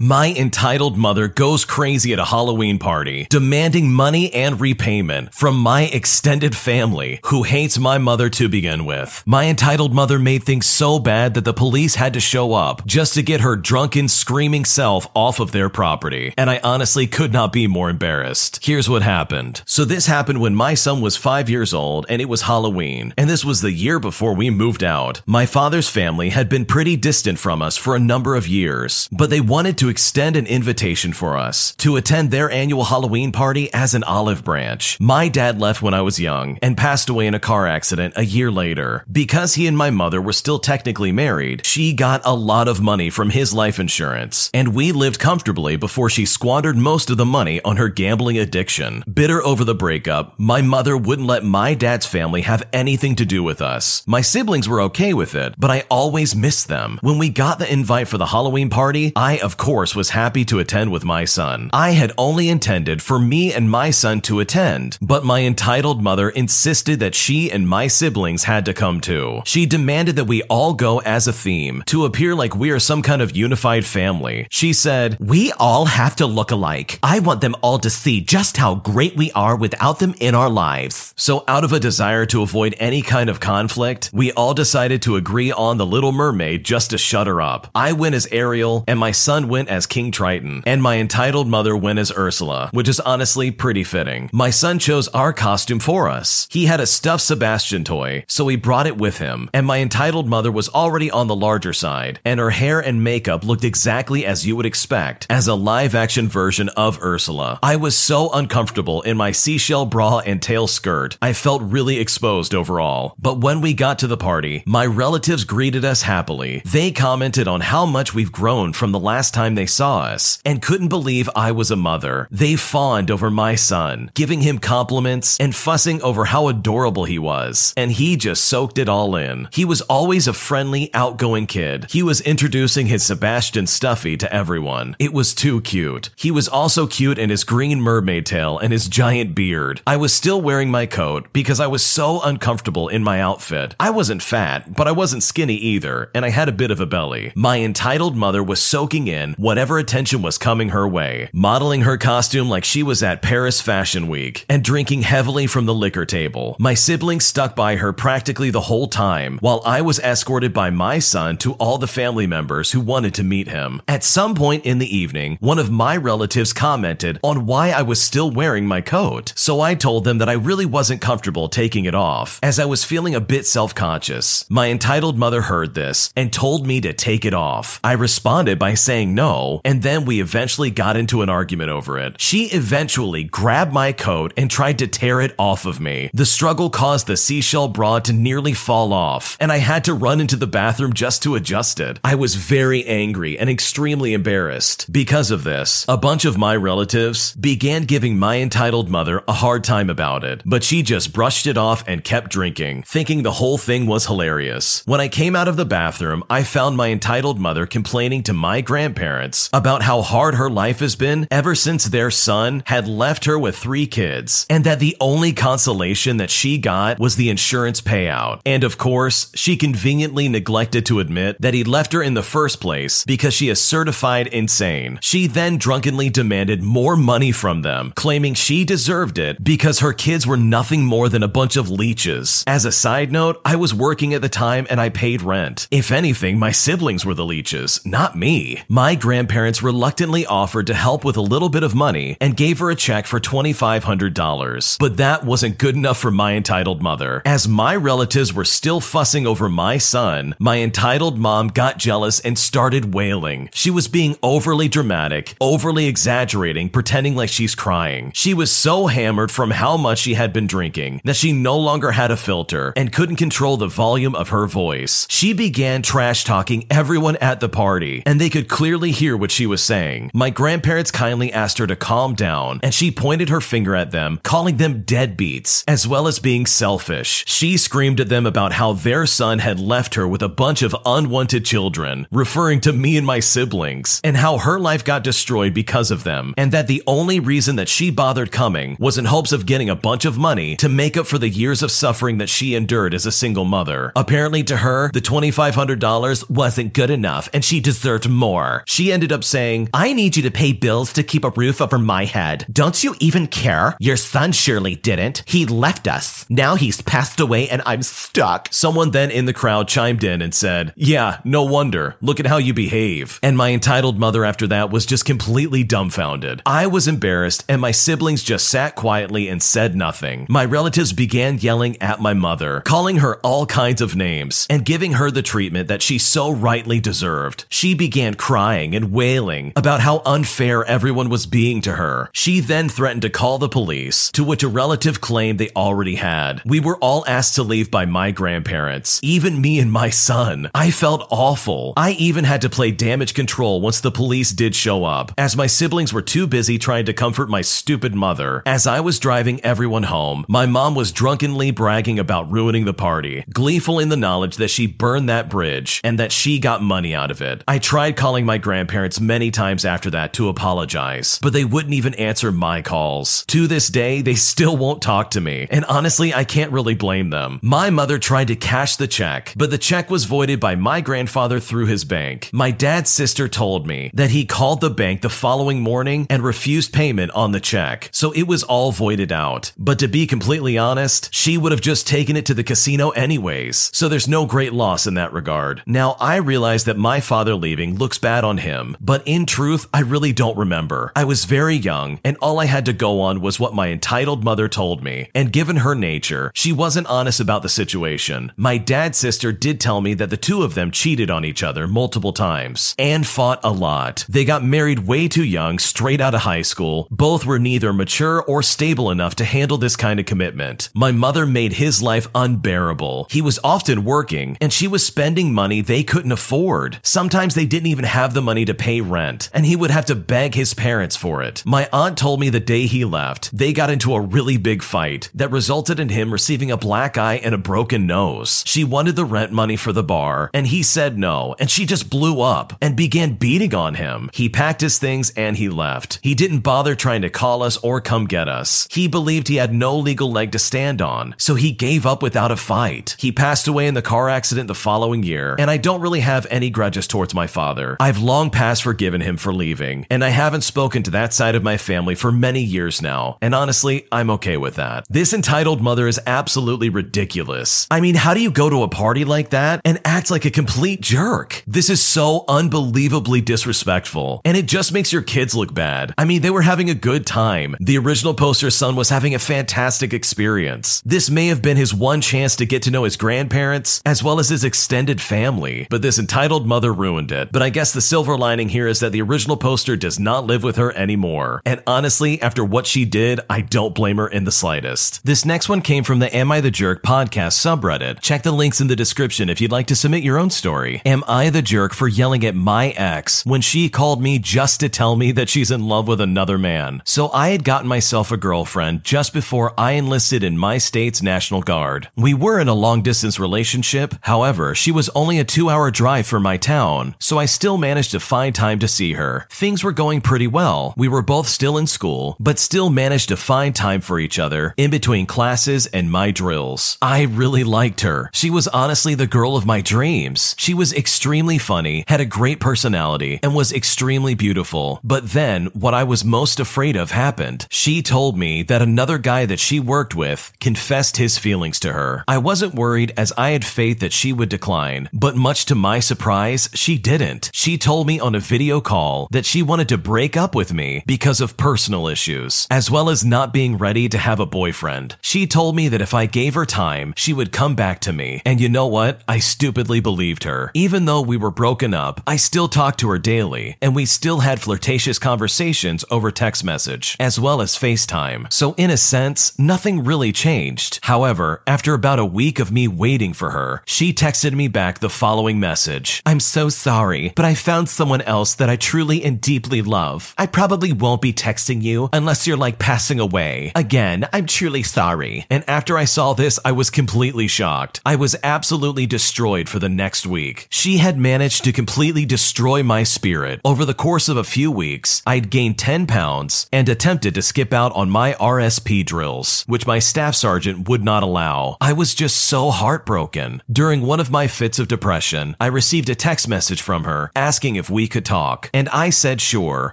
My 0.00 0.34
entitled 0.36 0.98
mother 0.98 1.28
goes 1.28 1.64
crazy 1.64 2.12
at 2.12 2.18
a 2.18 2.24
Halloween 2.24 2.80
party, 2.80 3.28
demanding 3.30 3.92
money 3.92 4.34
and 4.34 4.60
repayment 4.60 5.32
from 5.32 5.56
my 5.56 5.82
extended 5.82 6.56
family, 6.56 7.20
who 7.26 7.44
hates 7.44 7.78
my 7.78 7.98
mother 7.98 8.28
to 8.30 8.48
begin 8.48 8.86
with. 8.86 9.22
My 9.24 9.44
entitled 9.44 9.94
mother 9.94 10.18
made 10.18 10.42
things 10.42 10.66
so 10.66 10.98
bad 10.98 11.34
that 11.34 11.44
the 11.44 11.54
police 11.54 11.94
had 11.94 12.12
to 12.14 12.20
show 12.20 12.54
up 12.54 12.84
just 12.84 13.14
to 13.14 13.22
get 13.22 13.42
her 13.42 13.54
drunken, 13.54 14.08
screaming 14.08 14.64
self 14.64 15.06
off 15.14 15.38
of 15.38 15.52
their 15.52 15.68
property. 15.68 16.34
And 16.36 16.50
I 16.50 16.58
honestly 16.64 17.06
could 17.06 17.32
not 17.32 17.52
be 17.52 17.68
more 17.68 17.88
embarrassed. 17.88 18.64
Here's 18.64 18.90
what 18.90 19.02
happened. 19.02 19.62
So 19.64 19.84
this 19.84 20.06
happened 20.06 20.40
when 20.40 20.56
my 20.56 20.74
son 20.74 21.02
was 21.02 21.16
five 21.16 21.48
years 21.48 21.72
old 21.72 22.04
and 22.08 22.20
it 22.20 22.28
was 22.28 22.42
Halloween. 22.42 23.14
And 23.16 23.30
this 23.30 23.44
was 23.44 23.60
the 23.60 23.70
year 23.70 24.00
before 24.00 24.34
we 24.34 24.50
moved 24.50 24.82
out. 24.82 25.22
My 25.24 25.46
father's 25.46 25.88
family 25.88 26.30
had 26.30 26.48
been 26.48 26.64
pretty 26.64 26.96
distant 26.96 27.38
from 27.38 27.62
us 27.62 27.76
for 27.76 27.94
a 27.94 28.00
number 28.00 28.34
of 28.34 28.48
years, 28.48 29.08
but 29.12 29.30
they 29.30 29.40
wanted 29.40 29.78
to 29.78 29.83
to 29.84 29.90
extend 29.90 30.34
an 30.34 30.46
invitation 30.46 31.12
for 31.12 31.36
us 31.36 31.74
to 31.76 31.96
attend 31.96 32.30
their 32.30 32.50
annual 32.50 32.84
Halloween 32.84 33.30
party 33.30 33.70
as 33.74 33.92
an 33.92 34.02
olive 34.04 34.42
branch. 34.42 34.98
My 34.98 35.28
dad 35.28 35.60
left 35.60 35.82
when 35.82 35.92
I 35.92 36.00
was 36.00 36.18
young 36.18 36.58
and 36.62 36.74
passed 36.74 37.10
away 37.10 37.26
in 37.26 37.34
a 37.34 37.38
car 37.38 37.66
accident 37.66 38.14
a 38.16 38.24
year 38.24 38.50
later. 38.50 39.04
Because 39.12 39.56
he 39.56 39.66
and 39.66 39.76
my 39.76 39.90
mother 39.90 40.22
were 40.22 40.32
still 40.32 40.58
technically 40.58 41.12
married, 41.12 41.66
she 41.66 41.92
got 41.92 42.22
a 42.24 42.34
lot 42.34 42.66
of 42.66 42.80
money 42.80 43.10
from 43.10 43.28
his 43.28 43.52
life 43.52 43.78
insurance, 43.78 44.50
and 44.54 44.74
we 44.74 44.90
lived 44.90 45.18
comfortably 45.18 45.76
before 45.76 46.08
she 46.08 46.24
squandered 46.24 46.78
most 46.78 47.10
of 47.10 47.18
the 47.18 47.26
money 47.26 47.60
on 47.60 47.76
her 47.76 47.90
gambling 47.90 48.38
addiction. 48.38 49.04
Bitter 49.12 49.42
over 49.42 49.64
the 49.64 49.74
breakup, 49.74 50.32
my 50.38 50.62
mother 50.62 50.96
wouldn't 50.96 51.28
let 51.28 51.44
my 51.44 51.74
dad's 51.74 52.06
family 52.06 52.40
have 52.40 52.66
anything 52.72 53.16
to 53.16 53.26
do 53.26 53.42
with 53.42 53.60
us. 53.60 54.02
My 54.06 54.22
siblings 54.22 54.66
were 54.66 54.80
okay 54.80 55.12
with 55.12 55.34
it, 55.34 55.54
but 55.58 55.70
I 55.70 55.84
always 55.90 56.34
missed 56.34 56.68
them. 56.68 56.98
When 57.02 57.18
we 57.18 57.28
got 57.28 57.58
the 57.58 57.70
invite 57.70 58.08
for 58.08 58.16
the 58.16 58.32
Halloween 58.32 58.70
party, 58.70 59.12
I, 59.14 59.36
of 59.40 59.58
course, 59.58 59.73
course, 59.74 59.96
was 59.96 60.10
happy 60.10 60.44
to 60.44 60.60
attend 60.60 60.92
with 60.92 61.04
my 61.04 61.24
son. 61.24 61.68
I 61.72 61.90
had 61.90 62.12
only 62.16 62.48
intended 62.48 63.02
for 63.02 63.18
me 63.18 63.52
and 63.52 63.68
my 63.68 63.90
son 63.90 64.20
to 64.20 64.38
attend, 64.38 64.96
but 65.02 65.24
my 65.24 65.40
entitled 65.42 66.00
mother 66.00 66.28
insisted 66.30 67.00
that 67.00 67.16
she 67.16 67.50
and 67.50 67.68
my 67.68 67.88
siblings 67.88 68.44
had 68.44 68.64
to 68.66 68.72
come 68.72 69.00
too. 69.00 69.42
She 69.44 69.66
demanded 69.66 70.14
that 70.14 70.26
we 70.26 70.44
all 70.44 70.74
go 70.74 71.00
as 71.00 71.26
a 71.26 71.32
theme 71.32 71.82
to 71.86 72.04
appear 72.04 72.36
like 72.36 72.54
we 72.54 72.70
are 72.70 72.78
some 72.78 73.02
kind 73.02 73.20
of 73.20 73.34
unified 73.34 73.84
family. 73.84 74.46
She 74.48 74.72
said, 74.72 75.16
We 75.18 75.50
all 75.58 75.86
have 75.86 76.14
to 76.16 76.26
look 76.26 76.52
alike. 76.52 77.00
I 77.02 77.18
want 77.18 77.40
them 77.40 77.56
all 77.60 77.80
to 77.80 77.90
see 77.90 78.20
just 78.20 78.56
how 78.56 78.76
great 78.76 79.16
we 79.16 79.32
are 79.32 79.56
without 79.56 79.98
them 79.98 80.14
in 80.20 80.36
our 80.36 80.48
lives. 80.48 81.14
So, 81.16 81.42
out 81.48 81.64
of 81.64 81.72
a 81.72 81.80
desire 81.80 82.26
to 82.26 82.42
avoid 82.42 82.76
any 82.78 83.02
kind 83.02 83.28
of 83.28 83.40
conflict, 83.40 84.10
we 84.12 84.30
all 84.34 84.54
decided 84.54 85.02
to 85.02 85.16
agree 85.16 85.50
on 85.50 85.78
the 85.78 85.86
Little 85.94 86.12
Mermaid 86.12 86.62
just 86.62 86.90
to 86.90 86.98
shut 86.98 87.26
her 87.26 87.42
up. 87.42 87.72
I 87.74 87.90
went 87.90 88.14
as 88.14 88.28
Ariel, 88.30 88.84
and 88.86 89.00
my 89.00 89.10
son 89.10 89.48
went 89.48 89.63
went 89.64 89.76
as 89.76 89.86
King 89.86 90.10
Triton, 90.10 90.62
and 90.66 90.82
my 90.82 90.98
entitled 90.98 91.48
mother 91.48 91.74
went 91.74 91.98
as 91.98 92.12
Ursula, 92.14 92.68
which 92.72 92.88
is 92.88 93.00
honestly 93.00 93.50
pretty 93.50 93.82
fitting. 93.82 94.28
My 94.30 94.50
son 94.50 94.78
chose 94.78 95.08
our 95.08 95.32
costume 95.32 95.80
for 95.80 96.10
us. 96.10 96.46
He 96.50 96.66
had 96.66 96.80
a 96.80 96.86
stuffed 96.86 97.24
Sebastian 97.24 97.82
toy, 97.82 98.24
so 98.28 98.46
he 98.48 98.56
brought 98.56 98.86
it 98.86 98.98
with 98.98 99.18
him, 99.18 99.48
and 99.54 99.66
my 99.66 99.78
entitled 99.78 100.28
mother 100.28 100.52
was 100.52 100.68
already 100.68 101.10
on 101.10 101.28
the 101.28 101.34
larger 101.34 101.72
side, 101.72 102.20
and 102.26 102.38
her 102.38 102.50
hair 102.50 102.78
and 102.78 103.02
makeup 103.02 103.42
looked 103.42 103.64
exactly 103.64 104.26
as 104.26 104.46
you 104.46 104.54
would 104.54 104.66
expect 104.66 105.26
as 105.30 105.48
a 105.48 105.54
live 105.54 105.94
action 105.94 106.28
version 106.28 106.68
of 106.70 107.02
Ursula. 107.02 107.58
I 107.62 107.76
was 107.76 107.96
so 107.96 108.30
uncomfortable 108.32 109.00
in 109.02 109.16
my 109.16 109.32
seashell 109.32 109.86
bra 109.86 110.18
and 110.18 110.42
tail 110.42 110.66
skirt, 110.66 111.16
I 111.22 111.32
felt 111.32 111.62
really 111.62 111.98
exposed 111.98 112.54
overall. 112.54 113.14
But 113.18 113.40
when 113.40 113.62
we 113.62 113.72
got 113.72 113.98
to 114.00 114.06
the 114.06 114.18
party, 114.18 114.62
my 114.66 114.84
relatives 114.84 115.44
greeted 115.44 115.86
us 115.86 116.02
happily. 116.02 116.60
They 116.66 116.92
commented 116.92 117.48
on 117.48 117.62
how 117.62 117.86
much 117.86 118.12
we've 118.12 118.32
grown 118.32 118.74
from 118.74 118.92
the 118.92 118.98
last 118.98 119.32
time 119.32 119.53
time 119.54 119.64
they 119.64 119.66
saw 119.66 120.00
us 120.00 120.38
and 120.44 120.62
couldn't 120.62 120.88
believe 120.88 121.28
I 121.34 121.52
was 121.52 121.70
a 121.70 121.76
mother. 121.76 122.28
They 122.30 122.56
fawned 122.56 123.10
over 123.10 123.30
my 123.30 123.54
son, 123.54 124.10
giving 124.14 124.42
him 124.42 124.58
compliments 124.58 125.38
and 125.40 125.54
fussing 125.54 126.02
over 126.02 126.26
how 126.26 126.48
adorable 126.48 127.04
he 127.04 127.18
was. 127.18 127.72
And 127.76 127.92
he 127.92 128.16
just 128.16 128.44
soaked 128.44 128.78
it 128.78 128.88
all 128.88 129.16
in. 129.16 129.48
He 129.52 129.64
was 129.64 129.80
always 129.82 130.28
a 130.28 130.32
friendly, 130.32 130.90
outgoing 130.92 131.46
kid. 131.46 131.86
He 131.90 132.02
was 132.02 132.20
introducing 132.20 132.86
his 132.86 133.04
Sebastian 133.04 133.66
Stuffy 133.66 134.16
to 134.16 134.32
everyone. 134.32 134.96
It 134.98 135.12
was 135.12 135.34
too 135.34 135.60
cute. 135.60 136.10
He 136.16 136.30
was 136.30 136.48
also 136.48 136.86
cute 136.86 137.18
in 137.18 137.30
his 137.30 137.44
green 137.44 137.80
mermaid 137.80 138.26
tail 138.26 138.58
and 138.58 138.72
his 138.72 138.88
giant 138.88 139.34
beard. 139.34 139.80
I 139.86 139.96
was 139.96 140.12
still 140.12 140.40
wearing 140.40 140.70
my 140.70 140.86
coat 140.86 141.32
because 141.32 141.60
I 141.60 141.66
was 141.66 141.82
so 141.82 142.20
uncomfortable 142.22 142.88
in 142.88 143.04
my 143.04 143.20
outfit. 143.20 143.74
I 143.78 143.90
wasn't 143.90 144.22
fat, 144.22 144.74
but 144.74 144.88
I 144.88 144.92
wasn't 144.92 145.22
skinny 145.22 145.56
either, 145.56 146.10
and 146.14 146.24
I 146.24 146.30
had 146.30 146.48
a 146.48 146.52
bit 146.52 146.70
of 146.70 146.80
a 146.80 146.86
belly. 146.86 147.32
My 147.34 147.60
entitled 147.60 148.16
mother 148.16 148.42
was 148.42 148.60
soaking 148.60 149.06
in 149.08 149.34
whatever 149.44 149.76
attention 149.76 150.22
was 150.22 150.38
coming 150.38 150.70
her 150.70 150.88
way, 150.88 151.28
modeling 151.30 151.82
her 151.82 151.98
costume 151.98 152.48
like 152.48 152.64
she 152.64 152.82
was 152.82 153.02
at 153.02 153.20
Paris 153.20 153.60
Fashion 153.60 154.08
Week, 154.08 154.46
and 154.48 154.64
drinking 154.64 155.02
heavily 155.02 155.46
from 155.46 155.66
the 155.66 155.74
liquor 155.74 156.06
table. 156.06 156.56
My 156.58 156.72
siblings 156.72 157.26
stuck 157.26 157.54
by 157.54 157.76
her 157.76 157.92
practically 157.92 158.48
the 158.48 158.62
whole 158.62 158.86
time, 158.86 159.36
while 159.42 159.60
I 159.66 159.82
was 159.82 160.00
escorted 160.00 160.54
by 160.54 160.70
my 160.70 160.98
son 160.98 161.36
to 161.38 161.52
all 161.54 161.76
the 161.76 161.86
family 161.86 162.26
members 162.26 162.72
who 162.72 162.80
wanted 162.80 163.12
to 163.14 163.22
meet 163.22 163.48
him. 163.48 163.82
At 163.86 164.02
some 164.02 164.34
point 164.34 164.64
in 164.64 164.78
the 164.78 164.96
evening, 164.96 165.36
one 165.40 165.58
of 165.58 165.70
my 165.70 165.94
relatives 165.94 166.54
commented 166.54 167.20
on 167.22 167.44
why 167.44 167.68
I 167.68 167.82
was 167.82 168.00
still 168.00 168.30
wearing 168.30 168.66
my 168.66 168.80
coat, 168.80 169.34
so 169.36 169.60
I 169.60 169.74
told 169.74 170.04
them 170.04 170.16
that 170.18 170.28
I 170.30 170.32
really 170.48 170.64
wasn't 170.64 171.02
comfortable 171.02 171.50
taking 171.50 171.84
it 171.84 171.94
off, 171.94 172.40
as 172.42 172.58
I 172.58 172.64
was 172.64 172.82
feeling 172.82 173.14
a 173.14 173.20
bit 173.20 173.44
self 173.46 173.74
conscious. 173.74 174.48
My 174.48 174.70
entitled 174.70 175.18
mother 175.18 175.42
heard 175.42 175.74
this 175.74 176.10
and 176.16 176.32
told 176.32 176.66
me 176.66 176.80
to 176.80 176.94
take 176.94 177.26
it 177.26 177.34
off. 177.34 177.78
I 177.84 177.92
responded 177.92 178.58
by 178.58 178.72
saying 178.72 179.14
no 179.14 179.33
and 179.64 179.82
then 179.82 180.04
we 180.04 180.20
eventually 180.20 180.70
got 180.70 180.96
into 180.96 181.22
an 181.22 181.28
argument 181.28 181.70
over 181.70 181.98
it. 181.98 182.20
She 182.20 182.46
eventually 182.46 183.24
grabbed 183.24 183.72
my 183.72 183.92
coat 183.92 184.32
and 184.36 184.50
tried 184.50 184.78
to 184.78 184.86
tear 184.86 185.20
it 185.20 185.34
off 185.38 185.66
of 185.66 185.80
me. 185.80 186.10
The 186.12 186.26
struggle 186.26 186.70
caused 186.70 187.06
the 187.06 187.16
seashell 187.16 187.68
bra 187.68 187.98
to 188.00 188.12
nearly 188.12 188.52
fall 188.52 188.92
off, 188.92 189.36
and 189.40 189.50
I 189.50 189.58
had 189.58 189.84
to 189.84 189.94
run 189.94 190.20
into 190.20 190.36
the 190.36 190.46
bathroom 190.46 190.92
just 190.92 191.22
to 191.22 191.34
adjust 191.34 191.80
it. 191.80 191.98
I 192.04 192.14
was 192.14 192.34
very 192.34 192.84
angry 192.86 193.38
and 193.38 193.50
extremely 193.50 194.14
embarrassed. 194.14 194.90
Because 194.92 195.30
of 195.30 195.44
this, 195.44 195.84
a 195.88 195.96
bunch 195.96 196.24
of 196.24 196.38
my 196.38 196.54
relatives 196.54 197.34
began 197.34 197.84
giving 197.84 198.18
my 198.18 198.38
entitled 198.38 198.88
mother 198.88 199.22
a 199.26 199.32
hard 199.32 199.64
time 199.64 199.90
about 199.90 200.24
it, 200.24 200.42
but 200.46 200.62
she 200.62 200.82
just 200.82 201.12
brushed 201.12 201.46
it 201.46 201.58
off 201.58 201.84
and 201.86 202.04
kept 202.04 202.30
drinking, 202.30 202.82
thinking 202.84 203.22
the 203.22 203.32
whole 203.32 203.58
thing 203.58 203.86
was 203.86 204.06
hilarious. 204.06 204.82
When 204.86 205.00
I 205.00 205.08
came 205.08 205.34
out 205.34 205.48
of 205.48 205.56
the 205.56 205.64
bathroom, 205.64 206.22
I 206.30 206.42
found 206.42 206.76
my 206.76 206.88
entitled 206.88 207.40
mother 207.40 207.66
complaining 207.66 208.22
to 208.24 208.32
my 208.32 208.60
grandparents 208.60 209.23
parents 209.24 209.48
about 209.52 209.82
how 209.82 210.02
hard 210.02 210.34
her 210.34 210.50
life 210.50 210.80
has 210.80 210.96
been 210.96 211.26
ever 211.30 211.54
since 211.54 211.84
their 211.84 212.10
son 212.10 212.62
had 212.66 212.86
left 212.86 213.24
her 213.24 213.38
with 213.38 213.56
three 213.56 213.86
kids, 213.86 214.46
and 214.50 214.64
that 214.64 214.80
the 214.80 214.96
only 215.00 215.32
consolation 215.32 216.18
that 216.18 216.30
she 216.30 216.58
got 216.58 216.98
was 216.98 217.16
the 217.16 217.30
insurance 217.30 217.80
payout. 217.80 218.40
And 218.44 218.64
of 218.64 218.76
course, 218.76 219.30
she 219.34 219.56
conveniently 219.56 220.28
neglected 220.28 220.84
to 220.86 221.00
admit 221.00 221.40
that 221.40 221.54
he 221.54 221.64
left 221.64 221.92
her 221.92 222.02
in 222.02 222.14
the 222.14 222.22
first 222.22 222.60
place 222.60 223.04
because 223.04 223.34
she 223.34 223.48
is 223.48 223.60
certified 223.60 224.26
insane. 224.26 224.98
She 225.00 225.26
then 225.26 225.56
drunkenly 225.56 226.10
demanded 226.10 226.62
more 226.62 226.96
money 226.96 227.32
from 227.32 227.62
them, 227.62 227.92
claiming 227.96 228.34
she 228.34 228.64
deserved 228.64 229.18
it 229.18 229.42
because 229.42 229.80
her 229.80 229.92
kids 229.92 230.26
were 230.26 230.36
nothing 230.36 230.84
more 230.84 231.08
than 231.08 231.22
a 231.22 231.28
bunch 231.28 231.56
of 231.56 231.70
leeches. 231.70 232.44
As 232.46 232.64
a 232.64 232.72
side 232.72 233.10
note, 233.10 233.40
I 233.44 233.56
was 233.56 233.72
working 233.72 234.12
at 234.14 234.22
the 234.22 234.28
time 234.28 234.66
and 234.68 234.80
I 234.80 234.90
paid 234.90 235.22
rent. 235.22 235.68
If 235.70 235.90
anything, 235.90 236.38
my 236.38 236.52
siblings 236.52 237.06
were 237.06 237.14
the 237.14 237.24
leeches, 237.24 237.80
not 237.84 238.16
me. 238.16 238.62
My 238.68 238.94
grand 238.94 239.13
grandparents 239.14 239.62
reluctantly 239.62 240.26
offered 240.26 240.66
to 240.66 240.74
help 240.74 241.04
with 241.04 241.16
a 241.16 241.20
little 241.20 241.48
bit 241.48 241.62
of 241.62 241.72
money 241.72 242.16
and 242.20 242.36
gave 242.36 242.58
her 242.58 242.68
a 242.68 242.74
check 242.74 243.06
for 243.06 243.20
$2,500. 243.20 244.76
But 244.80 244.96
that 244.96 245.22
wasn't 245.22 245.56
good 245.56 245.76
enough 245.76 245.98
for 245.98 246.10
my 246.10 246.34
entitled 246.34 246.82
mother. 246.82 247.22
As 247.24 247.46
my 247.46 247.76
relatives 247.76 248.34
were 248.34 248.44
still 248.44 248.80
fussing 248.80 249.24
over 249.24 249.48
my 249.48 249.78
son, 249.78 250.34
my 250.40 250.58
entitled 250.58 251.16
mom 251.16 251.46
got 251.46 251.78
jealous 251.78 252.18
and 252.18 252.36
started 252.36 252.92
wailing. 252.92 253.50
She 253.54 253.70
was 253.70 253.86
being 253.86 254.16
overly 254.20 254.66
dramatic, 254.66 255.36
overly 255.40 255.86
exaggerating, 255.86 256.68
pretending 256.70 257.14
like 257.14 257.28
she's 257.28 257.54
crying. 257.54 258.10
She 258.16 258.34
was 258.34 258.50
so 258.50 258.88
hammered 258.88 259.30
from 259.30 259.52
how 259.52 259.76
much 259.76 260.00
she 260.00 260.14
had 260.14 260.32
been 260.32 260.48
drinking 260.48 261.02
that 261.04 261.14
she 261.14 261.30
no 261.30 261.56
longer 261.56 261.92
had 261.92 262.10
a 262.10 262.16
filter 262.16 262.72
and 262.76 262.92
couldn't 262.92 263.22
control 263.22 263.58
the 263.58 263.68
volume 263.68 264.16
of 264.16 264.30
her 264.30 264.48
voice. 264.48 265.06
She 265.08 265.32
began 265.32 265.82
trash 265.82 266.24
talking 266.24 266.66
everyone 266.68 267.14
at 267.18 267.38
the 267.38 267.48
party, 267.48 268.02
and 268.04 268.20
they 268.20 268.28
could 268.28 268.48
clearly 268.48 268.90
hear 268.94 269.16
what 269.16 269.30
she 269.30 269.46
was 269.46 269.62
saying. 269.62 270.10
My 270.14 270.30
grandparents 270.30 270.90
kindly 270.90 271.32
asked 271.32 271.58
her 271.58 271.66
to 271.66 271.76
calm 271.76 272.14
down, 272.14 272.60
and 272.62 272.72
she 272.72 272.90
pointed 272.90 273.28
her 273.28 273.40
finger 273.40 273.74
at 273.74 273.90
them, 273.90 274.20
calling 274.22 274.56
them 274.56 274.82
deadbeats, 274.84 275.64
as 275.68 275.86
well 275.86 276.06
as 276.06 276.18
being 276.18 276.46
selfish. 276.46 277.24
She 277.26 277.56
screamed 277.56 278.00
at 278.00 278.08
them 278.08 278.26
about 278.26 278.54
how 278.54 278.72
their 278.72 279.06
son 279.06 279.40
had 279.40 279.60
left 279.60 279.94
her 279.94 280.08
with 280.08 280.22
a 280.22 280.28
bunch 280.28 280.62
of 280.62 280.74
unwanted 280.86 281.44
children, 281.44 282.06
referring 282.10 282.60
to 282.62 282.72
me 282.72 282.96
and 282.96 283.06
my 283.06 283.20
siblings, 283.20 284.00
and 284.02 284.16
how 284.16 284.38
her 284.38 284.58
life 284.58 284.84
got 284.84 285.04
destroyed 285.04 285.52
because 285.52 285.90
of 285.90 286.04
them, 286.04 286.32
and 286.36 286.52
that 286.52 286.66
the 286.66 286.82
only 286.86 287.20
reason 287.20 287.56
that 287.56 287.68
she 287.68 287.90
bothered 287.90 288.32
coming 288.32 288.76
was 288.78 288.96
in 288.96 289.06
hopes 289.06 289.32
of 289.32 289.46
getting 289.46 289.68
a 289.68 289.76
bunch 289.76 290.04
of 290.04 290.18
money 290.18 290.56
to 290.56 290.68
make 290.68 290.96
up 290.96 291.06
for 291.06 291.18
the 291.18 291.28
years 291.28 291.62
of 291.62 291.70
suffering 291.70 292.18
that 292.18 292.28
she 292.28 292.54
endured 292.54 292.94
as 292.94 293.06
a 293.06 293.12
single 293.12 293.44
mother. 293.44 293.92
Apparently, 293.96 294.42
to 294.44 294.58
her, 294.58 294.90
the 294.92 295.00
$2,500 295.00 296.30
wasn't 296.30 296.72
good 296.72 296.90
enough, 296.90 297.28
and 297.32 297.44
she 297.44 297.60
deserved 297.60 298.08
more. 298.08 298.62
She 298.66 298.83
she 298.84 298.92
ended 298.92 299.12
up 299.12 299.24
saying, 299.24 299.70
I 299.72 299.94
need 299.94 300.14
you 300.14 300.22
to 300.24 300.30
pay 300.30 300.52
bills 300.52 300.92
to 300.92 301.02
keep 301.02 301.24
a 301.24 301.30
roof 301.30 301.62
over 301.62 301.78
my 301.78 302.04
head. 302.04 302.44
Don't 302.52 302.84
you 302.84 302.94
even 303.00 303.26
care? 303.26 303.78
Your 303.80 303.96
son 303.96 304.32
surely 304.32 304.74
didn't. 304.74 305.22
He 305.26 305.46
left 305.46 305.88
us. 305.88 306.26
Now 306.28 306.54
he's 306.54 306.82
passed 306.82 307.18
away 307.18 307.48
and 307.48 307.62
I'm 307.64 307.82
stuck. 307.82 308.48
Someone 308.50 308.90
then 308.90 309.10
in 309.10 309.24
the 309.24 309.32
crowd 309.32 309.68
chimed 309.68 310.04
in 310.04 310.20
and 310.20 310.34
said, 310.34 310.74
Yeah, 310.76 311.20
no 311.24 311.44
wonder. 311.44 311.96
Look 312.02 312.20
at 312.20 312.26
how 312.26 312.36
you 312.36 312.52
behave. 312.52 313.18
And 313.22 313.38
my 313.38 313.52
entitled 313.52 313.98
mother 313.98 314.22
after 314.22 314.46
that 314.48 314.68
was 314.68 314.84
just 314.84 315.06
completely 315.06 315.64
dumbfounded. 315.64 316.42
I 316.44 316.66
was 316.66 316.86
embarrassed 316.86 317.42
and 317.48 317.62
my 317.62 317.70
siblings 317.70 318.22
just 318.22 318.48
sat 318.48 318.74
quietly 318.74 319.28
and 319.28 319.42
said 319.42 319.74
nothing. 319.74 320.26
My 320.28 320.44
relatives 320.44 320.92
began 320.92 321.38
yelling 321.38 321.80
at 321.80 322.02
my 322.02 322.12
mother, 322.12 322.60
calling 322.60 322.96
her 322.96 323.16
all 323.20 323.46
kinds 323.46 323.80
of 323.80 323.96
names, 323.96 324.46
and 324.50 324.62
giving 324.62 324.92
her 324.92 325.10
the 325.10 325.22
treatment 325.22 325.68
that 325.68 325.80
she 325.80 325.96
so 325.96 326.30
rightly 326.30 326.80
deserved. 326.80 327.46
She 327.48 327.72
began 327.72 328.12
crying 328.12 328.73
and 328.74 328.92
wailing 328.92 329.52
about 329.56 329.80
how 329.80 330.02
unfair 330.04 330.64
everyone 330.64 331.08
was 331.08 331.26
being 331.26 331.60
to 331.62 331.72
her. 331.72 332.10
She 332.12 332.40
then 332.40 332.68
threatened 332.68 333.02
to 333.02 333.10
call 333.10 333.38
the 333.38 333.48
police, 333.48 334.10
to 334.12 334.24
which 334.24 334.42
a 334.42 334.48
relative 334.48 335.00
claimed 335.00 335.38
they 335.38 335.50
already 335.50 335.96
had. 335.96 336.42
We 336.44 336.60
were 336.60 336.76
all 336.78 337.04
asked 337.06 337.34
to 337.36 337.42
leave 337.42 337.70
by 337.70 337.86
my 337.86 338.10
grandparents, 338.10 339.00
even 339.02 339.40
me 339.40 339.58
and 339.58 339.70
my 339.70 339.90
son. 339.90 340.50
I 340.54 340.70
felt 340.70 341.06
awful. 341.10 341.72
I 341.76 341.92
even 341.92 342.24
had 342.24 342.42
to 342.42 342.50
play 342.50 342.70
damage 342.70 343.14
control 343.14 343.60
once 343.60 343.80
the 343.80 343.90
police 343.90 344.32
did 344.32 344.54
show 344.54 344.84
up, 344.84 345.12
as 345.16 345.36
my 345.36 345.46
siblings 345.46 345.92
were 345.92 346.02
too 346.02 346.26
busy 346.26 346.58
trying 346.58 346.86
to 346.86 346.92
comfort 346.92 347.28
my 347.28 347.42
stupid 347.42 347.94
mother. 347.94 348.42
As 348.46 348.66
I 348.66 348.80
was 348.80 348.98
driving 348.98 349.44
everyone 349.44 349.84
home, 349.84 350.24
my 350.28 350.46
mom 350.46 350.74
was 350.74 350.92
drunkenly 350.92 351.50
bragging 351.50 351.98
about 351.98 352.30
ruining 352.30 352.64
the 352.64 352.74
party, 352.74 353.24
gleeful 353.32 353.78
in 353.78 353.88
the 353.88 353.96
knowledge 353.96 354.36
that 354.36 354.50
she 354.50 354.66
burned 354.66 355.08
that 355.08 355.28
bridge 355.28 355.80
and 355.84 355.98
that 355.98 356.12
she 356.12 356.38
got 356.38 356.62
money 356.62 356.94
out 356.94 357.10
of 357.10 357.22
it. 357.22 357.44
I 357.46 357.58
tried 357.58 357.96
calling 357.96 358.26
my 358.26 358.38
grandparents 358.38 358.63
many 359.00 359.30
times 359.30 359.64
after 359.64 359.90
that 359.90 360.12
to 360.14 360.28
apologize, 360.28 361.18
but 361.22 361.32
they 361.32 361.44
wouldn't 361.44 361.74
even 361.74 361.94
answer 361.94 362.32
my 362.32 362.62
calls. 362.62 363.24
To 363.26 363.46
this 363.46 363.68
day, 363.68 364.02
they 364.02 364.14
still 364.14 364.56
won't 364.56 364.82
talk 364.82 365.10
to 365.12 365.20
me, 365.20 365.46
and 365.50 365.64
honestly, 365.66 366.12
I 366.12 366.24
can't 366.24 366.52
really 366.52 366.74
blame 366.74 367.10
them. 367.10 367.40
My 367.42 367.70
mother 367.70 367.98
tried 367.98 368.28
to 368.28 368.36
cash 368.36 368.76
the 368.76 368.88
check, 368.88 369.32
but 369.36 369.50
the 369.50 369.58
check 369.58 369.90
was 369.90 370.04
voided 370.04 370.40
by 370.40 370.54
my 370.54 370.80
grandfather 370.80 371.40
through 371.40 371.66
his 371.66 371.84
bank. 371.84 372.30
My 372.32 372.50
dad's 372.50 372.90
sister 372.90 373.28
told 373.28 373.66
me 373.66 373.90
that 373.94 374.10
he 374.10 374.24
called 374.24 374.60
the 374.60 374.70
bank 374.70 375.02
the 375.02 375.08
following 375.08 375.60
morning 375.60 376.06
and 376.10 376.22
refused 376.22 376.72
payment 376.72 377.12
on 377.12 377.32
the 377.32 377.40
check, 377.40 377.88
so 377.92 378.12
it 378.12 378.26
was 378.26 378.42
all 378.42 378.72
voided 378.72 379.12
out. 379.12 379.52
But 379.58 379.78
to 379.80 379.88
be 379.88 380.06
completely 380.06 380.58
honest, 380.58 381.12
she 381.14 381.38
would 381.38 381.52
have 381.52 381.60
just 381.60 381.86
taken 381.86 382.16
it 382.16 382.26
to 382.26 382.34
the 382.34 382.44
casino 382.44 382.90
anyways, 382.90 383.70
so 383.72 383.88
there's 383.88 384.08
no 384.08 384.26
great 384.26 384.52
loss 384.52 384.86
in 384.86 384.94
that 384.94 385.12
regard. 385.12 385.62
Now, 385.66 385.96
I 386.00 386.16
realize 386.16 386.64
that 386.64 386.76
my 386.76 387.00
father 387.00 387.34
leaving 387.34 387.76
looks 387.76 387.98
bad 387.98 388.24
on 388.24 388.38
him, 388.38 388.53
but 388.80 389.02
in 389.06 389.26
truth, 389.26 389.66
I 389.72 389.80
really 389.80 390.12
don't 390.12 390.36
remember. 390.36 390.92
I 390.94 391.04
was 391.04 391.24
very 391.24 391.56
young, 391.56 392.00
and 392.04 392.16
all 392.20 392.40
I 392.40 392.46
had 392.46 392.64
to 392.66 392.72
go 392.72 393.00
on 393.00 393.20
was 393.20 393.40
what 393.40 393.54
my 393.54 393.68
entitled 393.68 394.24
mother 394.24 394.48
told 394.48 394.82
me, 394.82 395.10
and 395.14 395.32
given 395.32 395.56
her 395.56 395.74
nature, 395.74 396.30
she 396.34 396.52
wasn't 396.52 396.86
honest 396.86 397.20
about 397.20 397.42
the 397.42 397.48
situation. 397.48 398.32
My 398.36 398.58
dad's 398.58 398.98
sister 398.98 399.32
did 399.32 399.60
tell 399.60 399.80
me 399.80 399.94
that 399.94 400.10
the 400.10 400.16
two 400.16 400.42
of 400.42 400.54
them 400.54 400.70
cheated 400.70 401.10
on 401.10 401.24
each 401.24 401.42
other 401.42 401.66
multiple 401.66 402.12
times 402.12 402.74
and 402.78 403.06
fought 403.06 403.40
a 403.42 403.50
lot. 403.50 404.04
They 404.08 404.24
got 404.24 404.44
married 404.44 404.86
way 404.86 405.08
too 405.08 405.24
young, 405.24 405.58
straight 405.58 406.00
out 406.00 406.14
of 406.14 406.22
high 406.22 406.42
school. 406.42 406.88
Both 406.90 407.26
were 407.26 407.38
neither 407.38 407.72
mature 407.72 408.22
or 408.22 408.42
stable 408.42 408.90
enough 408.90 409.14
to 409.16 409.24
handle 409.24 409.58
this 409.58 409.76
kind 409.76 409.98
of 409.98 410.06
commitment. 410.06 410.70
My 410.74 410.92
mother 410.92 411.26
made 411.26 411.54
his 411.54 411.82
life 411.82 412.06
unbearable. 412.14 413.08
He 413.10 413.22
was 413.22 413.38
often 413.42 413.84
working, 413.84 414.36
and 414.40 414.52
she 414.52 414.68
was 414.68 414.86
spending 414.86 415.32
money 415.32 415.60
they 415.60 415.82
couldn't 415.82 416.12
afford. 416.12 416.78
Sometimes 416.82 417.34
they 417.34 417.46
didn't 417.46 417.68
even 417.68 417.84
have 417.84 418.14
the 418.14 418.22
money 418.22 418.43
to 418.44 418.54
pay 418.54 418.80
rent, 418.80 419.30
and 419.32 419.46
he 419.46 419.56
would 419.56 419.70
have 419.70 419.86
to 419.86 419.94
beg 419.94 420.34
his 420.34 420.54
parents 420.54 420.96
for 420.96 421.22
it. 421.22 421.42
My 421.46 421.68
aunt 421.72 421.98
told 421.98 422.20
me 422.20 422.28
the 422.28 422.40
day 422.40 422.66
he 422.66 422.84
left, 422.84 423.36
they 423.36 423.52
got 423.52 423.70
into 423.70 423.94
a 423.94 424.00
really 424.00 424.36
big 424.36 424.62
fight 424.62 425.10
that 425.14 425.30
resulted 425.30 425.80
in 425.80 425.88
him 425.88 426.12
receiving 426.12 426.50
a 426.50 426.56
black 426.56 426.96
eye 426.98 427.16
and 427.16 427.34
a 427.34 427.38
broken 427.38 427.86
nose. 427.86 428.42
She 428.46 428.64
wanted 428.64 428.96
the 428.96 429.04
rent 429.04 429.32
money 429.32 429.56
for 429.56 429.72
the 429.72 429.82
bar, 429.82 430.30
and 430.32 430.46
he 430.46 430.62
said 430.62 430.98
no, 430.98 431.34
and 431.38 431.50
she 431.50 431.66
just 431.66 431.90
blew 431.90 432.20
up 432.20 432.56
and 432.60 432.76
began 432.76 433.14
beating 433.14 433.54
on 433.54 433.74
him. 433.74 434.10
He 434.12 434.28
packed 434.28 434.60
his 434.60 434.78
things 434.78 435.10
and 435.16 435.36
he 435.36 435.48
left. 435.48 435.98
He 436.02 436.14
didn't 436.14 436.40
bother 436.40 436.74
trying 436.74 437.02
to 437.02 437.10
call 437.10 437.42
us 437.42 437.56
or 437.58 437.80
come 437.80 438.06
get 438.06 438.28
us. 438.28 438.66
He 438.70 438.88
believed 438.88 439.28
he 439.28 439.36
had 439.36 439.52
no 439.52 439.76
legal 439.76 440.10
leg 440.10 440.32
to 440.32 440.38
stand 440.38 440.80
on, 440.80 441.14
so 441.18 441.34
he 441.34 441.52
gave 441.52 441.86
up 441.86 442.02
without 442.02 442.32
a 442.32 442.36
fight. 442.36 442.96
He 442.98 443.12
passed 443.12 443.48
away 443.48 443.66
in 443.66 443.74
the 443.74 443.82
car 443.82 444.08
accident 444.08 444.48
the 444.48 444.54
following 444.54 445.02
year, 445.02 445.36
and 445.38 445.50
I 445.50 445.56
don't 445.56 445.80
really 445.80 446.00
have 446.00 446.26
any 446.30 446.50
grudges 446.50 446.86
towards 446.86 447.14
my 447.14 447.26
father. 447.26 447.76
I've 447.80 447.98
long 447.98 448.30
past 448.34 448.62
forgiven 448.62 449.00
him 449.00 449.16
for 449.16 449.32
leaving, 449.32 449.86
and 449.88 450.04
I 450.04 450.10
haven't 450.10 450.42
spoken 450.42 450.82
to 450.82 450.90
that 450.90 451.14
side 451.14 451.36
of 451.36 451.42
my 451.42 451.56
family 451.56 451.94
for 451.94 452.12
many 452.12 452.42
years 452.42 452.82
now, 452.82 453.16
and 453.22 453.34
honestly, 453.34 453.86
I'm 453.92 454.10
okay 454.10 454.36
with 454.36 454.56
that. 454.56 454.84
This 454.90 455.14
entitled 455.14 455.62
mother 455.62 455.86
is 455.86 456.00
absolutely 456.06 456.68
ridiculous. 456.68 457.66
I 457.70 457.80
mean, 457.80 457.94
how 457.94 458.12
do 458.12 458.20
you 458.20 458.30
go 458.30 458.50
to 458.50 458.64
a 458.64 458.68
party 458.68 459.04
like 459.04 459.30
that 459.30 459.60
and 459.64 459.80
act 459.84 460.10
like 460.10 460.24
a 460.24 460.30
complete 460.30 460.80
jerk? 460.80 461.42
This 461.46 461.70
is 461.70 461.80
so 461.80 462.24
unbelievably 462.28 463.20
disrespectful, 463.20 464.20
and 464.24 464.36
it 464.36 464.46
just 464.46 464.72
makes 464.72 464.92
your 464.92 465.02
kids 465.02 465.34
look 465.34 465.54
bad. 465.54 465.94
I 465.96 466.04
mean, 466.04 466.20
they 466.20 466.30
were 466.30 466.42
having 466.42 466.68
a 466.68 466.74
good 466.74 467.06
time. 467.06 467.54
The 467.60 467.78
original 467.78 468.14
poster's 468.14 468.56
son 468.56 468.74
was 468.74 468.88
having 468.88 469.14
a 469.14 469.18
fantastic 469.20 469.94
experience. 469.94 470.82
This 470.84 471.08
may 471.08 471.28
have 471.28 471.40
been 471.40 471.56
his 471.56 471.72
one 471.72 472.00
chance 472.00 472.34
to 472.36 472.46
get 472.46 472.62
to 472.62 472.70
know 472.72 472.82
his 472.82 472.96
grandparents 472.96 473.80
as 473.86 474.02
well 474.02 474.18
as 474.18 474.28
his 474.28 474.42
extended 474.42 475.00
family, 475.00 475.68
but 475.70 475.82
this 475.82 475.98
entitled 475.98 476.46
mother 476.46 476.72
ruined 476.72 477.12
it. 477.12 477.30
But 477.30 477.42
I 477.42 477.50
guess 477.50 477.72
the 477.72 477.80
silver 477.80 478.16
here 478.24 478.66
is 478.66 478.80
that 478.80 478.92
the 478.92 479.02
original 479.02 479.36
poster 479.36 479.76
does 479.76 480.00
not 480.00 480.26
live 480.26 480.42
with 480.42 480.56
her 480.56 480.74
anymore. 480.76 481.42
And 481.44 481.62
honestly, 481.66 482.20
after 482.22 482.42
what 482.42 482.66
she 482.66 482.84
did, 482.84 483.20
I 483.28 483.42
don't 483.42 483.74
blame 483.74 483.98
her 483.98 484.08
in 484.08 484.24
the 484.24 484.32
slightest. 484.32 485.04
This 485.04 485.26
next 485.26 485.48
one 485.48 485.60
came 485.60 485.84
from 485.84 485.98
the 485.98 486.14
Am 486.16 486.32
I 486.32 486.40
the 486.40 486.50
Jerk 486.50 486.82
podcast 486.82 487.36
subreddit. 487.38 488.00
Check 488.00 488.22
the 488.22 488.32
links 488.32 488.62
in 488.62 488.68
the 488.68 488.76
description 488.76 489.28
if 489.28 489.40
you'd 489.40 489.52
like 489.52 489.66
to 489.66 489.76
submit 489.76 490.02
your 490.02 490.18
own 490.18 490.30
story. 490.30 490.80
Am 490.86 491.04
I 491.06 491.28
the 491.28 491.42
jerk 491.42 491.74
for 491.74 491.86
yelling 491.86 492.24
at 492.24 492.34
my 492.34 492.70
ex 492.70 493.26
when 493.26 493.42
she 493.42 493.68
called 493.68 494.02
me 494.02 494.18
just 494.18 494.60
to 494.60 494.68
tell 494.70 494.96
me 494.96 495.12
that 495.12 495.28
she's 495.28 495.50
in 495.50 495.68
love 495.68 495.86
with 495.86 496.00
another 496.00 496.38
man? 496.38 496.82
So 496.86 497.10
I 497.10 497.28
had 497.28 497.44
gotten 497.44 497.68
myself 497.68 498.10
a 498.10 498.16
girlfriend 498.16 498.84
just 498.84 499.12
before 499.12 499.52
I 499.58 499.72
enlisted 499.72 500.24
in 500.24 500.38
my 500.38 500.56
state's 500.56 501.02
National 501.02 501.42
Guard. 501.42 501.88
We 501.96 502.14
were 502.14 502.40
in 502.40 502.48
a 502.48 502.54
long 502.54 502.80
distance 502.80 503.20
relationship. 503.20 503.94
However, 504.00 504.54
she 504.54 504.72
was 504.72 504.88
only 504.90 505.18
a 505.18 505.24
two 505.24 505.50
hour 505.50 505.70
drive 505.70 506.06
from 506.06 506.22
my 506.22 506.36
town, 506.38 506.94
so 506.98 507.18
I 507.18 507.26
still 507.26 507.58
managed 507.58 507.90
to 507.90 508.00
find 508.04 508.34
time 508.34 508.58
to 508.60 508.68
see 508.68 508.92
her. 508.92 509.26
Things 509.30 509.64
were 509.64 509.72
going 509.72 510.00
pretty 510.00 510.26
well. 510.26 510.74
We 510.76 510.88
were 510.88 511.02
both 511.02 511.26
still 511.28 511.58
in 511.58 511.66
school, 511.66 512.16
but 512.20 512.38
still 512.38 512.70
managed 512.70 513.08
to 513.08 513.16
find 513.16 513.54
time 513.54 513.80
for 513.80 513.98
each 513.98 514.18
other 514.18 514.54
in 514.56 514.70
between 514.70 515.06
classes 515.06 515.66
and 515.66 515.90
my 515.90 516.10
drills. 516.10 516.78
I 516.80 517.02
really 517.02 517.44
liked 517.44 517.80
her. 517.80 518.10
She 518.12 518.30
was 518.30 518.48
honestly 518.48 518.94
the 518.94 519.06
girl 519.06 519.36
of 519.36 519.46
my 519.46 519.60
dreams. 519.60 520.34
She 520.38 520.54
was 520.54 520.72
extremely 520.72 521.38
funny, 521.38 521.84
had 521.88 522.00
a 522.00 522.04
great 522.04 522.40
personality, 522.40 523.18
and 523.22 523.34
was 523.34 523.52
extremely 523.52 524.14
beautiful. 524.14 524.80
But 524.84 525.10
then, 525.10 525.46
what 525.46 525.74
I 525.74 525.84
was 525.84 526.04
most 526.04 526.38
afraid 526.38 526.76
of 526.76 526.90
happened. 526.90 527.46
She 527.50 527.82
told 527.82 528.18
me 528.18 528.42
that 528.44 528.62
another 528.62 528.98
guy 528.98 529.26
that 529.26 529.40
she 529.40 529.58
worked 529.58 529.94
with 529.94 530.32
confessed 530.40 530.98
his 530.98 531.18
feelings 531.18 531.58
to 531.60 531.72
her. 531.72 532.04
I 532.06 532.18
wasn't 532.18 532.54
worried 532.54 532.92
as 532.96 533.12
I 533.16 533.30
had 533.30 533.44
faith 533.44 533.80
that 533.80 533.92
she 533.92 534.12
would 534.12 534.28
decline, 534.28 534.88
but 534.92 535.16
much 535.16 535.46
to 535.46 535.54
my 535.54 535.80
surprise, 535.80 536.48
she 536.54 536.78
didn't. 536.78 537.30
She 537.32 537.56
told 537.58 537.86
me 537.86 537.93
on 538.00 538.14
a 538.14 538.20
video 538.20 538.60
call 538.60 539.08
that 539.10 539.26
she 539.26 539.42
wanted 539.42 539.68
to 539.68 539.78
break 539.78 540.16
up 540.16 540.34
with 540.34 540.52
me 540.52 540.82
because 540.86 541.20
of 541.20 541.36
personal 541.36 541.88
issues, 541.88 542.46
as 542.50 542.70
well 542.70 542.90
as 542.90 543.04
not 543.04 543.32
being 543.32 543.58
ready 543.58 543.88
to 543.88 543.98
have 543.98 544.20
a 544.20 544.26
boyfriend. 544.26 544.96
She 545.02 545.26
told 545.26 545.54
me 545.56 545.68
that 545.68 545.80
if 545.80 545.94
I 545.94 546.06
gave 546.06 546.34
her 546.34 546.46
time, 546.46 546.94
she 546.96 547.12
would 547.12 547.32
come 547.32 547.54
back 547.54 547.80
to 547.80 547.92
me. 547.92 548.22
And 548.24 548.40
you 548.40 548.48
know 548.48 548.66
what? 548.66 549.02
I 549.06 549.18
stupidly 549.18 549.80
believed 549.80 550.24
her. 550.24 550.50
Even 550.54 550.84
though 550.86 551.02
we 551.02 551.16
were 551.16 551.30
broken 551.30 551.74
up, 551.74 552.00
I 552.06 552.16
still 552.16 552.48
talked 552.48 552.80
to 552.80 552.88
her 552.90 552.98
daily, 552.98 553.56
and 553.60 553.74
we 553.74 553.84
still 553.86 554.20
had 554.20 554.40
flirtatious 554.40 554.98
conversations 554.98 555.84
over 555.90 556.10
text 556.10 556.44
message, 556.44 556.96
as 556.98 557.20
well 557.20 557.40
as 557.40 557.56
FaceTime. 557.56 558.32
So 558.32 558.54
in 558.56 558.70
a 558.70 558.76
sense, 558.76 559.38
nothing 559.38 559.84
really 559.84 560.12
changed. 560.12 560.80
However, 560.82 561.42
after 561.46 561.74
about 561.74 561.98
a 561.98 562.04
week 562.04 562.38
of 562.38 562.52
me 562.52 562.66
waiting 562.68 563.12
for 563.12 563.30
her, 563.30 563.62
she 563.66 563.92
texted 563.92 564.34
me 564.34 564.48
back 564.48 564.78
the 564.78 564.90
following 564.90 565.38
message. 565.38 566.02
I'm 566.06 566.20
so 566.20 566.48
sorry, 566.48 567.12
but 567.14 567.24
I 567.24 567.34
found 567.34 567.68
someone 567.68 567.83
else 567.92 568.34
that 568.34 568.48
I 568.50 568.56
truly 568.56 569.04
and 569.04 569.20
deeply 569.20 569.62
love. 569.62 570.14
I 570.16 570.26
probably 570.26 570.72
won't 570.72 571.02
be 571.02 571.12
texting 571.12 571.62
you 571.62 571.88
unless 571.92 572.26
you're 572.26 572.36
like 572.36 572.58
passing 572.58 573.00
away. 573.00 573.52
Again, 573.54 574.08
I'm 574.12 574.26
truly 574.26 574.62
sorry. 574.62 575.26
And 575.30 575.44
after 575.48 575.76
I 575.76 575.84
saw 575.84 576.12
this, 576.12 576.38
I 576.44 576.52
was 576.52 576.70
completely 576.70 577.28
shocked. 577.28 577.80
I 577.84 577.96
was 577.96 578.16
absolutely 578.22 578.86
destroyed 578.86 579.48
for 579.48 579.58
the 579.58 579.68
next 579.68 580.06
week. 580.06 580.46
She 580.50 580.78
had 580.78 580.98
managed 580.98 581.44
to 581.44 581.52
completely 581.52 582.04
destroy 582.04 582.62
my 582.62 582.82
spirit. 582.82 583.40
Over 583.44 583.64
the 583.64 583.74
course 583.74 584.08
of 584.08 584.16
a 584.16 584.24
few 584.24 584.50
weeks, 584.50 585.02
I'd 585.06 585.30
gained 585.30 585.58
10 585.58 585.86
pounds 585.86 586.48
and 586.52 586.68
attempted 586.68 587.14
to 587.14 587.22
skip 587.22 587.52
out 587.52 587.72
on 587.72 587.90
my 587.90 588.14
RSP 588.14 588.84
drills, 588.84 589.44
which 589.46 589.66
my 589.66 589.78
staff 589.78 590.14
sergeant 590.14 590.68
would 590.68 590.82
not 590.82 591.02
allow. 591.02 591.56
I 591.60 591.72
was 591.72 591.94
just 591.94 592.16
so 592.16 592.50
heartbroken. 592.50 593.42
During 593.50 593.82
one 593.82 594.00
of 594.00 594.10
my 594.10 594.26
fits 594.26 594.58
of 594.58 594.68
depression, 594.68 595.36
I 595.40 595.46
received 595.46 595.88
a 595.88 595.94
text 595.94 596.28
message 596.28 596.62
from 596.62 596.84
her 596.84 597.10
asking 597.14 597.56
if 597.56 597.70
we 597.74 597.88
could 597.88 598.04
talk, 598.04 598.48
and 598.54 598.68
I 598.68 598.90
said 598.90 599.20
sure, 599.20 599.72